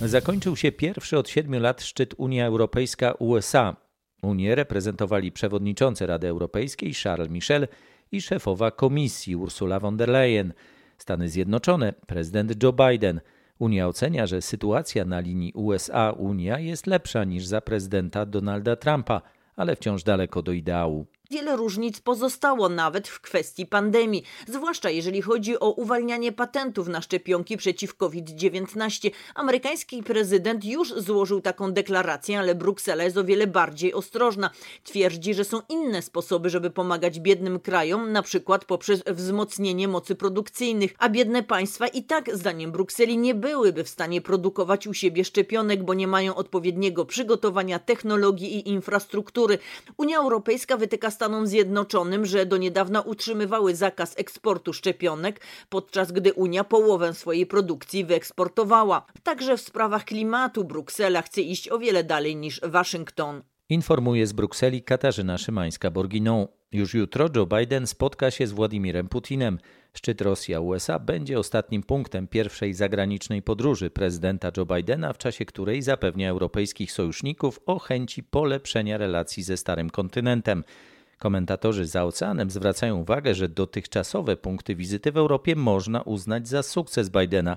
Zakończył 0.00 0.56
się 0.56 0.72
pierwszy 0.72 1.18
od 1.18 1.28
siedmiu 1.28 1.60
lat 1.60 1.82
szczyt 1.82 2.14
Unia 2.16 2.46
Europejska-USA. 2.46 3.83
Unię 4.24 4.54
reprezentowali 4.54 5.32
przewodniczący 5.32 6.06
Rady 6.06 6.28
Europejskiej 6.28 6.94
Charles 6.94 7.30
Michel 7.30 7.68
i 8.12 8.20
szefowa 8.20 8.70
komisji 8.70 9.36
Ursula 9.36 9.80
von 9.80 9.96
der 9.96 10.08
Leyen. 10.08 10.52
Stany 10.98 11.28
Zjednoczone, 11.28 11.92
prezydent 12.06 12.62
Joe 12.62 12.72
Biden. 12.72 13.20
Unia 13.58 13.88
ocenia, 13.88 14.26
że 14.26 14.42
sytuacja 14.42 15.04
na 15.04 15.20
linii 15.20 15.52
USA-Unia 15.52 16.58
jest 16.58 16.86
lepsza 16.86 17.24
niż 17.24 17.46
za 17.46 17.60
prezydenta 17.60 18.26
Donalda 18.26 18.76
Trumpa, 18.76 19.22
ale 19.56 19.76
wciąż 19.76 20.02
daleko 20.02 20.42
do 20.42 20.52
ideału. 20.52 21.06
Wiele 21.30 21.56
różnic 21.56 22.00
pozostało 22.00 22.68
nawet 22.68 23.08
w 23.08 23.20
kwestii 23.20 23.66
pandemii, 23.66 24.24
zwłaszcza 24.48 24.90
jeżeli 24.90 25.22
chodzi 25.22 25.60
o 25.60 25.70
uwalnianie 25.70 26.32
patentów 26.32 26.88
na 26.88 27.02
szczepionki 27.02 27.56
przeciw 27.56 27.96
COVID-19. 27.96 29.10
Amerykański 29.34 30.02
prezydent 30.02 30.64
już 30.64 30.92
złożył 30.92 31.40
taką 31.40 31.72
deklarację, 31.72 32.38
ale 32.38 32.54
Bruksela 32.54 33.04
jest 33.04 33.16
o 33.16 33.24
wiele 33.24 33.46
bardziej 33.46 33.94
ostrożna. 33.94 34.50
Twierdzi, 34.82 35.34
że 35.34 35.44
są 35.44 35.60
inne 35.68 36.02
sposoby, 36.02 36.50
żeby 36.50 36.70
pomagać 36.70 37.20
biednym 37.20 37.60
krajom, 37.60 38.12
na 38.12 38.22
przykład 38.22 38.64
poprzez 38.64 39.02
wzmocnienie 39.06 39.88
mocy 39.88 40.14
produkcyjnych, 40.14 40.94
a 40.98 41.08
biedne 41.08 41.42
państwa 41.42 41.86
i 41.86 42.02
tak, 42.02 42.36
zdaniem 42.36 42.72
Brukseli, 42.72 43.18
nie 43.18 43.34
byłyby 43.34 43.84
w 43.84 43.88
stanie 43.88 44.20
produkować 44.20 44.86
u 44.86 44.94
siebie 44.94 45.24
szczepionek, 45.24 45.84
bo 45.84 45.94
nie 45.94 46.06
mają 46.06 46.34
odpowiedniego 46.34 47.04
przygotowania, 47.04 47.78
technologii 47.78 48.56
i 48.56 48.68
infrastruktury. 48.68 49.58
Unia 49.96 50.18
Europejska 50.18 50.76
wytyka 50.76 51.10
Stanom 51.24 51.46
Zjednoczonym, 51.46 52.26
że 52.26 52.46
do 52.46 52.56
niedawna 52.56 53.00
utrzymywały 53.00 53.74
zakaz 53.74 54.18
eksportu 54.18 54.72
szczepionek, 54.72 55.40
podczas 55.68 56.12
gdy 56.12 56.32
Unia 56.32 56.64
połowę 56.64 57.14
swojej 57.14 57.46
produkcji 57.46 58.04
wyeksportowała. 58.04 59.06
Także 59.22 59.56
w 59.56 59.60
sprawach 59.60 60.04
klimatu 60.04 60.64
Bruksela 60.64 61.22
chce 61.22 61.40
iść 61.40 61.70
o 61.70 61.78
wiele 61.78 62.04
dalej 62.04 62.36
niż 62.36 62.60
Waszyngton. 62.60 63.42
Informuje 63.68 64.26
z 64.26 64.32
Brukseli 64.32 64.82
Katarzyna 64.82 65.36
Szymańska-Borginą. 65.36 66.48
Już 66.72 66.94
jutro 66.94 67.28
Joe 67.36 67.46
Biden 67.46 67.86
spotka 67.86 68.30
się 68.30 68.46
z 68.46 68.52
Władimirem 68.52 69.08
Putinem. 69.08 69.58
Szczyt 69.92 70.20
Rosja-USA 70.20 70.98
będzie 70.98 71.38
ostatnim 71.38 71.82
punktem 71.82 72.28
pierwszej 72.28 72.74
zagranicznej 72.74 73.42
podróży 73.42 73.90
prezydenta 73.90 74.50
Joe 74.56 74.66
Bidena, 74.66 75.12
w 75.12 75.18
czasie 75.18 75.44
której 75.44 75.82
zapewnia 75.82 76.30
europejskich 76.30 76.92
sojuszników 76.92 77.60
o 77.66 77.78
chęci 77.78 78.22
polepszenia 78.22 78.98
relacji 78.98 79.42
ze 79.42 79.56
Starym 79.56 79.90
Kontynentem. 79.90 80.64
Komentatorzy 81.24 81.86
za 81.86 82.04
oceanem 82.04 82.50
zwracają 82.50 82.96
uwagę, 82.96 83.34
że 83.34 83.48
dotychczasowe 83.48 84.36
punkty 84.36 84.74
wizyty 84.74 85.12
w 85.12 85.16
Europie 85.16 85.56
można 85.56 86.02
uznać 86.02 86.48
za 86.48 86.62
sukces 86.62 87.10
Bidena. 87.10 87.56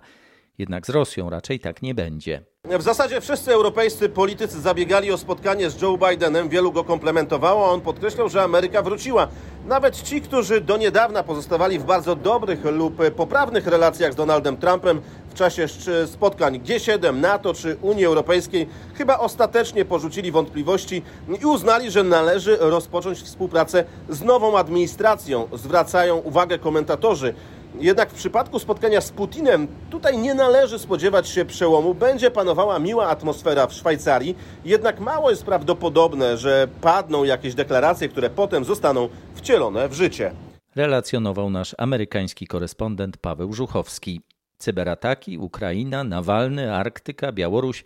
Jednak 0.57 0.85
z 0.85 0.89
Rosją 0.89 1.29
raczej 1.29 1.59
tak 1.59 1.81
nie 1.81 1.95
będzie. 1.95 2.43
W 2.63 2.81
zasadzie 2.81 3.21
wszyscy 3.21 3.53
europejscy 3.53 4.09
politycy 4.09 4.61
zabiegali 4.61 5.11
o 5.11 5.17
spotkanie 5.17 5.69
z 5.69 5.81
Joe 5.81 5.97
Bidenem, 5.97 6.49
wielu 6.49 6.71
go 6.71 6.83
komplementowało, 6.83 7.65
a 7.67 7.69
on 7.69 7.81
podkreślał, 7.81 8.29
że 8.29 8.43
Ameryka 8.43 8.81
wróciła. 8.81 9.27
Nawet 9.67 10.01
ci, 10.01 10.21
którzy 10.21 10.61
do 10.61 10.77
niedawna 10.77 11.23
pozostawali 11.23 11.79
w 11.79 11.83
bardzo 11.83 12.15
dobrych 12.15 12.65
lub 12.65 12.95
poprawnych 13.15 13.67
relacjach 13.67 14.13
z 14.13 14.15
Donaldem 14.15 14.57
Trumpem 14.57 15.01
w 15.29 15.33
czasie 15.33 15.67
spotkań 16.05 16.59
G7, 16.59 17.15
NATO 17.15 17.53
czy 17.53 17.77
Unii 17.81 18.05
Europejskiej, 18.05 18.67
chyba 18.95 19.17
ostatecznie 19.17 19.85
porzucili 19.85 20.31
wątpliwości 20.31 21.01
i 21.41 21.45
uznali, 21.45 21.91
że 21.91 22.03
należy 22.03 22.57
rozpocząć 22.59 23.21
współpracę 23.21 23.83
z 24.09 24.21
nową 24.21 24.57
administracją. 24.57 25.47
Zwracają 25.53 26.17
uwagę 26.17 26.59
komentatorzy. 26.59 27.33
Jednak 27.80 28.10
w 28.10 28.13
przypadku 28.13 28.60
spotkania 28.60 29.01
z 29.01 29.12
Putinem 29.12 29.67
tutaj 29.89 30.17
nie 30.17 30.34
należy 30.34 30.80
spodziewać 30.80 31.30
się 31.30 31.45
przełomu. 31.45 31.93
Będzie 31.93 32.32
panowała 32.32 32.80
miła 32.80 33.08
atmosfera 33.08 33.67
w 33.67 33.73
Szwajcarii, 33.73 34.36
jednak 34.65 34.99
mało 34.99 35.30
jest 35.30 35.45
prawdopodobne, 35.45 36.38
że 36.38 36.67
padną 36.82 37.23
jakieś 37.23 37.56
deklaracje, 37.56 38.10
które 38.10 38.30
potem 38.30 38.65
zostaną 38.65 39.10
wcielone 39.36 39.89
w 39.89 39.93
życie. 39.93 40.32
Relacjonował 40.75 41.49
nasz 41.49 41.75
amerykański 41.77 42.47
korespondent 42.47 43.17
Paweł 43.17 43.53
Żuchowski. 43.53 44.21
Cyberataki, 44.58 45.38
Ukraina, 45.38 46.03
Nawalny, 46.03 46.73
Arktyka, 46.73 47.32
Białoruś 47.32 47.84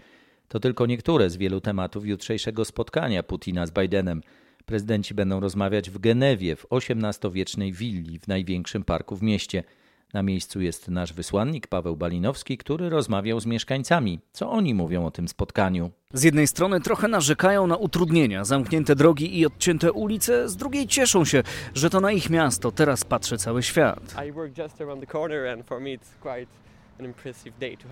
to 0.48 0.60
tylko 0.60 0.86
niektóre 0.86 1.30
z 1.30 1.38
wielu 1.38 1.62
tematów 1.62 2.06
jutrzejszego 2.06 2.65
spotkania 2.65 3.24
Putina 3.24 3.65
z 3.65 3.72
Bidenem. 3.72 4.22
Prezydenci 4.71 5.13
będą 5.13 5.39
rozmawiać 5.39 5.89
w 5.89 5.97
Genewie, 5.97 6.55
w 6.55 6.65
XVIII-wiecznej 6.71 7.73
willi 7.73 8.19
w 8.19 8.27
największym 8.27 8.84
parku 8.84 9.15
w 9.15 9.21
mieście. 9.21 9.63
Na 10.13 10.23
miejscu 10.23 10.62
jest 10.62 10.88
nasz 10.88 11.13
wysłannik 11.13 11.67
Paweł 11.67 11.97
Balinowski, 11.97 12.57
który 12.57 12.89
rozmawiał 12.89 13.39
z 13.39 13.45
mieszkańcami. 13.45 14.19
Co 14.31 14.51
oni 14.51 14.73
mówią 14.73 15.05
o 15.05 15.12
tym 15.12 15.27
spotkaniu? 15.27 15.91
Z 16.13 16.23
jednej 16.23 16.47
strony 16.47 16.81
trochę 16.81 17.07
narzekają 17.07 17.67
na 17.67 17.77
utrudnienia, 17.77 18.45
zamknięte 18.45 18.95
drogi 18.95 19.39
i 19.39 19.45
odcięte 19.45 19.91
ulice, 19.91 20.49
z 20.49 20.55
drugiej 20.55 20.88
cieszą 20.88 21.25
się, 21.25 21.43
że 21.75 21.89
to 21.89 22.01
na 22.01 22.12
ich 22.12 22.29
miasto 22.29 22.71
teraz 22.71 23.03
patrzy 23.03 23.38
cały 23.38 23.63
świat. 23.63 24.13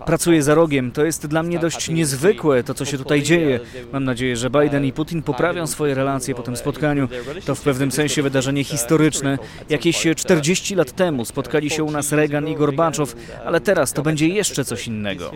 Pracuję 0.06 0.42
za 0.42 0.54
rogiem. 0.54 0.92
To 0.92 1.04
jest 1.04 1.26
dla 1.26 1.42
mnie 1.42 1.58
dość 1.58 1.88
niezwykłe, 1.88 2.64
to 2.64 2.74
co 2.74 2.84
się 2.84 2.98
tutaj 2.98 3.22
dzieje. 3.22 3.60
Mam 3.92 4.04
nadzieję, 4.04 4.36
że 4.36 4.50
Biden 4.50 4.84
i 4.84 4.92
Putin 4.92 5.22
poprawią 5.22 5.66
swoje 5.66 5.94
relacje 5.94 6.34
po 6.34 6.42
tym 6.42 6.56
spotkaniu. 6.56 7.08
To 7.46 7.54
w 7.54 7.60
pewnym 7.60 7.92
sensie 7.92 8.22
wydarzenie 8.22 8.64
historyczne. 8.64 9.38
Jakieś 9.68 10.06
40 10.16 10.74
lat 10.74 10.92
temu 10.92 11.24
spotkali 11.24 11.70
się 11.70 11.84
u 11.84 11.90
nas 11.90 12.12
Reagan 12.12 12.48
i 12.48 12.56
Gorbaczow, 12.56 13.16
ale 13.44 13.60
teraz 13.60 13.92
to 13.92 14.02
będzie 14.02 14.28
jeszcze 14.28 14.64
coś 14.64 14.86
innego. 14.86 15.30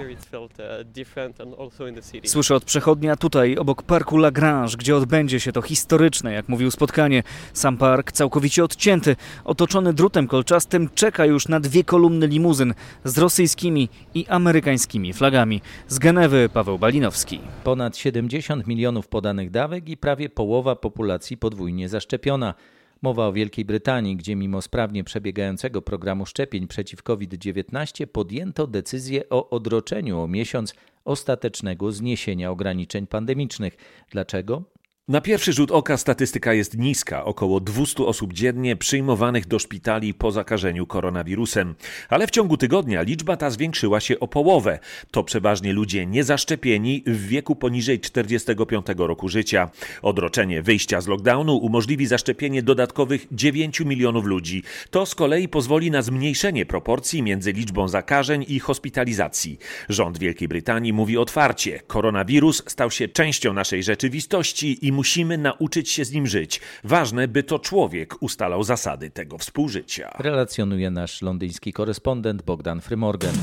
Słyszę 2.25 2.55
od 2.55 2.65
przechodnia 2.65 3.17
tutaj, 3.17 3.57
obok 3.57 3.83
parku 3.83 4.17
Lagrange, 4.17 4.77
gdzie 4.77 4.97
odbędzie 4.97 5.41
się 5.41 5.53
to 5.53 5.63
historyczne, 5.63 6.33
jak 6.33 6.49
mówił 6.49 6.71
spotkanie. 6.71 7.23
Sam 7.53 7.77
park 7.77 8.13
całkowicie 8.13 8.65
odcięty, 8.65 9.17
otoczony 9.45 9.93
drutem 9.93 10.27
kolczastym, 10.27 10.89
czeka 10.95 11.27
już 11.27 11.49
na 11.49 11.61
dwie 11.61 11.85
kolumny 11.85 12.27
limuzyn 12.27 12.75
z 13.05 13.19
rosyjskimi 13.65 13.89
i 14.15 14.27
amerykańskimi 14.29 15.13
flagami. 15.13 15.61
Z 15.89 15.99
Genewy 15.99 16.49
Paweł 16.49 16.79
Balinowski. 16.79 17.41
Ponad 17.65 17.97
70 17.97 18.67
milionów 18.67 19.09
podanych 19.09 19.51
dawek 19.51 19.89
i 19.89 19.97
prawie 19.97 20.29
połowa 20.29 20.77
populacji 20.77 21.37
podwójnie 21.37 21.89
zaszczepiona. 21.89 22.55
Mowa 23.03 23.27
o 23.27 23.33
Wielkiej 23.33 23.65
Brytanii, 23.65 24.17
gdzie 24.17 24.37
mimo 24.37 24.63
sprawnie 24.63 25.05
przebiegającego 25.05 25.83
programu 25.83 26.27
szczepień 26.27 26.67
przeciw 26.67 27.03
COVID-19 27.03 28.07
podjęto 28.07 28.67
decyzję 28.67 29.29
o 29.31 29.51
odroczeniu 29.51 30.21
o 30.21 30.29
miesiąc 30.29 30.75
ostatecznego 31.05 31.93
zniesienia 31.93 32.51
ograniczeń 32.51 33.07
pandemicznych. 33.07 33.77
Dlaczego? 34.11 34.74
Na 35.09 35.21
pierwszy 35.21 35.53
rzut 35.53 35.71
oka 35.71 35.97
statystyka 35.97 36.55
jest 36.55 36.79
niska, 36.79 37.25
około 37.25 37.61
200 37.61 38.05
osób 38.05 38.33
dziennie 38.33 38.77
przyjmowanych 38.77 39.47
do 39.47 39.59
szpitali 39.59 40.15
po 40.15 40.33
zakażeniu 40.33 40.87
koronawirusem. 40.87 41.75
Ale 42.09 42.27
w 42.27 42.31
ciągu 42.31 42.57
tygodnia 42.57 43.03
liczba 43.03 43.37
ta 43.37 43.51
zwiększyła 43.51 44.01
się 44.01 44.21
o 44.21 44.29
połowę. 44.29 44.79
To 45.11 45.25
przeważnie 45.25 45.73
ludzie 45.73 46.07
niezaszczepieni 46.07 47.03
w 47.07 47.27
wieku 47.27 47.57
poniżej 47.57 48.01
45 48.01 48.87
roku 48.97 49.29
życia. 49.29 49.71
Odroczenie 50.03 50.63
wyjścia 50.63 51.01
z 51.01 51.07
lockdownu 51.07 51.57
umożliwi 51.57 52.07
zaszczepienie 52.07 52.63
dodatkowych 52.63 53.27
9 53.33 53.81
milionów 53.81 54.25
ludzi. 54.25 54.63
To 54.91 55.07
z 55.07 55.15
kolei 55.15 55.49
pozwoli 55.49 55.91
na 55.91 56.03
zmniejszenie 56.03 56.67
proporcji 56.67 57.23
między 57.23 57.53
liczbą 57.53 57.89
zakażeń 57.89 58.45
i 58.49 58.59
hospitalizacji. 58.59 59.59
Rząd 59.89 60.19
Wielkiej 60.19 60.49
Brytanii 60.49 60.93
mówi 60.93 61.19
otwarcie: 61.19 61.81
koronawirus 61.87 62.63
stał 62.67 62.91
się 62.91 63.09
częścią 63.09 63.53
naszej 63.53 63.83
rzeczywistości 63.83 64.87
i 64.87 64.94
musimy 64.95 65.39
nauczyć 65.39 65.91
się 65.91 66.05
z 66.05 66.13
nim 66.13 66.27
żyć. 66.27 66.61
Ważne, 66.85 67.29
by 67.29 67.43
to 67.43 67.59
człowiek 67.59 68.23
ustalał 68.23 68.63
zasady 68.63 69.11
tego 69.11 69.39
współżycia. 69.39 70.17
Relacjonuje 70.19 70.91
nasz 70.91 71.23
londyński 71.23 71.73
korespondent 71.73 72.43
Bogdan 72.43 72.81
Frymorgan. 72.81 73.35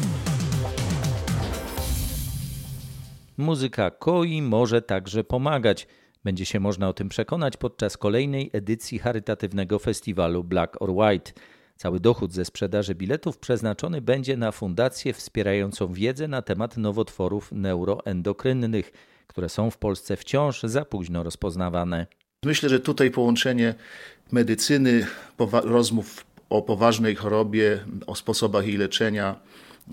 Muzyka 3.38 3.92
koi 3.92 4.42
może 4.42 4.82
także 4.82 5.24
pomagać. 5.24 5.88
Będzie 6.24 6.46
się 6.46 6.60
można 6.60 6.90
o 6.90 6.94
tym 6.94 7.10
przekonać 7.10 7.58
podczas 7.58 7.98
kolejnej 7.98 8.50
edycji 8.54 9.00
charytatywnego 9.00 9.80
festiwalu 9.80 10.44
Black 10.44 10.82
or 10.82 10.90
White. 10.90 11.32
Cały 11.76 12.00
dochód 12.00 12.34
ze 12.34 12.46
sprzedaży 12.46 12.96
biletów 12.96 13.38
przeznaczony 13.38 14.02
będzie 14.02 14.38
na 14.38 14.52
fundację 14.52 15.14
wspierającą 15.14 15.94
wiedzę 15.94 16.28
na 16.28 16.42
temat 16.42 16.78
nowotworów 16.78 17.52
neuroendokrynnych, 17.52 18.92
które 19.32 19.50
są 19.50 19.72
w 19.72 19.78
Polsce 19.78 20.18
wciąż 20.18 20.64
za 20.64 20.86
późno 20.86 21.24
rozpoznawane. 21.24 22.08
Myślę, 22.46 22.70
że 22.70 22.80
tutaj 22.80 23.12
połączenie 23.12 23.76
medycyny, 24.32 25.08
rozmów 25.64 26.26
o 26.50 26.62
poważnej 26.62 27.16
chorobie, 27.16 27.80
o 28.08 28.16
sposobach 28.16 28.68
jej 28.68 28.78
leczenia, 28.78 29.40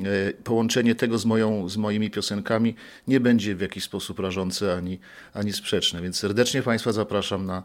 E, 0.05 0.33
połączenie 0.45 0.95
tego 0.95 1.19
z, 1.19 1.25
moją, 1.25 1.69
z 1.69 1.77
moimi 1.77 2.11
piosenkami 2.11 2.75
nie 3.09 3.21
będzie 3.21 3.55
w 3.55 3.61
jakiś 3.61 3.85
sposób 3.85 4.19
rażące 4.19 4.77
ani, 4.77 4.99
ani 5.35 5.53
sprzeczne. 5.53 6.03
Więc 6.03 6.19
serdecznie 6.19 6.63
Państwa 6.63 6.93
zapraszam 6.93 7.47
na, 7.47 7.63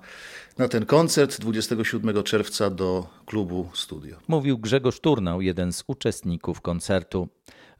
na 0.57 0.67
ten 0.67 0.85
koncert 0.85 1.41
27 1.41 2.23
czerwca 2.23 2.69
do 2.69 3.07
klubu 3.25 3.69
Studio. 3.73 4.17
Mówił 4.27 4.57
Grzegorz 4.57 4.99
Turnał, 4.99 5.41
jeden 5.41 5.73
z 5.73 5.83
uczestników 5.87 6.61
koncertu. 6.61 7.27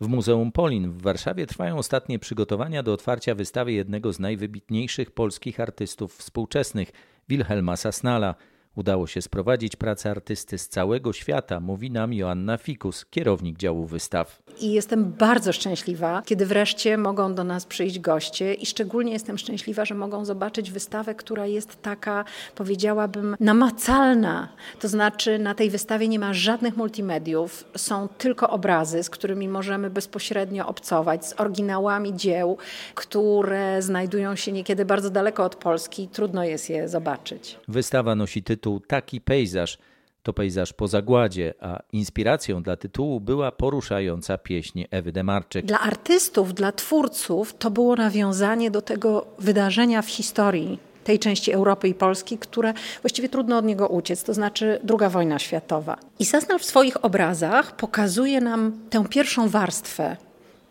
W 0.02 0.08
Muzeum 0.08 0.52
Polin 0.52 0.92
w 0.92 1.02
Warszawie 1.02 1.48
trwają 1.48 1.78
ostatnie 1.78 2.20
przygotowania 2.20 2.84
do 2.84 2.94
otwarcia 2.94 3.36
wystawy 3.36 3.74
jednego 3.74 4.14
z 4.14 4.20
najwybitniejszych 4.20 5.12
polskich 5.12 5.60
artystów 5.60 6.16
współczesnych, 6.16 6.92
Wilhelma 7.30 7.78
Sasnala– 7.78 8.36
Udało 8.76 9.08
się 9.08 9.22
sprowadzić 9.22 9.76
pracę 9.76 10.12
artysty 10.12 10.58
z 10.58 10.70
całego 10.70 11.14
świata, 11.14 11.60
mówi 11.60 11.92
nam 11.92 12.14
Joanna 12.14 12.58
Fikus, 12.58 13.06
kierownik 13.06 13.58
działu 13.58 13.86
wystaw. 13.86 14.40
I 14.60 14.72
jestem 14.72 15.12
bardzo 15.12 15.54
szczęśliwa, 15.54 16.22
kiedy 16.26 16.46
wreszcie 16.46 16.98
mogą 16.98 17.36
do 17.36 17.44
nas 17.44 17.66
przyjść 17.66 18.00
goście 18.00 18.54
i 18.54 18.66
szczególnie 18.66 19.14
jestem 19.14 19.38
szczęśliwa, 19.38 19.86
że 19.86 19.96
mogą 19.96 20.26
zobaczyć 20.26 20.72
wystawę, 20.72 21.16
która 21.16 21.46
jest 21.46 21.82
taka, 21.82 22.26
powiedziałabym, 22.56 23.36
namacalna. 23.40 24.50
To 24.80 24.88
znaczy 24.88 25.40
na 25.40 25.56
tej 25.56 25.70
wystawie 25.70 26.08
nie 26.08 26.20
ma 26.20 26.34
żadnych 26.34 26.78
multimediów, 26.78 27.64
są 27.78 28.08
tylko 28.18 28.50
obrazy, 28.50 29.04
z 29.04 29.10
którymi 29.10 29.48
możemy 29.48 29.90
bezpośrednio 29.90 30.68
obcować, 30.68 31.26
z 31.26 31.40
oryginałami 31.40 32.16
dzieł, 32.16 32.58
które 32.96 33.82
znajdują 33.82 34.36
się 34.36 34.52
niekiedy 34.52 34.86
bardzo 34.86 35.10
daleko 35.10 35.44
od 35.44 35.56
Polski, 35.56 36.08
trudno 36.08 36.44
jest 36.44 36.70
je 36.70 36.90
zobaczyć. 36.90 37.58
Wystawa 37.68 38.16
nosi 38.16 38.44
tytuł 38.44 38.62
tytuł 38.63 38.80
Taki 38.80 39.21
pejzaż 39.21 39.78
to 40.23 40.34
pejzaż 40.34 40.73
po 40.73 40.88
zagładzie, 40.88 41.54
a 41.62 41.80
inspiracją 41.91 42.63
dla 42.63 42.76
tytułu 42.76 43.19
była 43.19 43.52
poruszająca 43.52 44.38
pieśń 44.38 44.84
Ewy 44.91 45.12
Demarczyk. 45.12 45.65
Dla 45.65 45.80
artystów, 45.80 46.54
dla 46.54 46.71
twórców 46.71 47.56
to 47.60 47.71
było 47.71 47.95
nawiązanie 47.95 48.71
do 48.71 48.82
tego 48.82 49.26
wydarzenia 49.39 50.02
w 50.02 50.10
historii 50.10 50.80
tej 51.04 51.19
części 51.19 51.52
Europy 51.52 51.88
i 51.88 51.93
Polski, 51.93 52.38
które 52.38 52.73
właściwie 53.02 53.30
trudno 53.30 53.58
od 53.58 53.65
niego 53.65 53.88
uciec, 53.88 54.23
to 54.23 54.34
znaczy 54.34 54.80
II 54.89 55.10
wojna 55.10 55.39
światowa. 55.39 55.97
I 56.19 56.26
Sasnal 56.26 56.60
w 56.60 56.65
swoich 56.65 57.06
obrazach 57.06 57.76
pokazuje 57.76 58.41
nam 58.41 58.71
tę 58.89 59.04
pierwszą 59.10 59.49
warstwę 59.49 60.17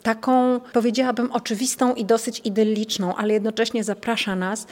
taką, 0.02 0.60
powiedziałabym, 0.72 1.32
oczywistą 1.32 1.94
i 1.94 2.04
dosyć 2.04 2.40
idylliczną, 2.44 3.16
ale 3.16 3.34
jednocześnie 3.34 3.84
zaprasza 3.84 4.36
nas 4.36 4.66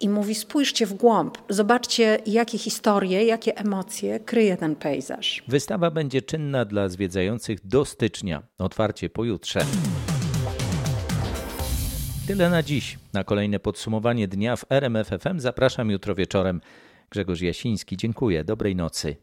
i 0.00 0.08
mówi: 0.08 0.34
spójrzcie 0.34 0.86
w 0.86 0.94
głąb, 0.94 1.38
zobaczcie, 1.48 2.18
jakie 2.26 2.58
historie, 2.58 3.24
jakie 3.24 3.56
emocje 3.56 4.20
kryje 4.20 4.56
ten 4.56 4.76
pejzaż. 4.76 5.42
Wystawa 5.48 5.90
będzie 5.90 6.22
czynna 6.22 6.64
dla 6.64 6.88
zwiedzających 6.88 7.66
do 7.66 7.84
stycznia, 7.84 8.42
otwarcie 8.58 9.10
pojutrze. 9.10 9.60
Tyle 12.26 12.50
na 12.50 12.62
dziś. 12.62 12.98
Na 13.12 13.24
kolejne 13.24 13.60
podsumowanie 13.60 14.28
dnia 14.28 14.56
w 14.56 14.64
RMFFM 14.70 15.40
zapraszam 15.40 15.90
jutro 15.90 16.14
wieczorem. 16.14 16.60
Grzegorz 17.10 17.40
Jasiński, 17.40 17.96
dziękuję. 17.96 18.44
Dobrej 18.44 18.76
nocy. 18.76 19.16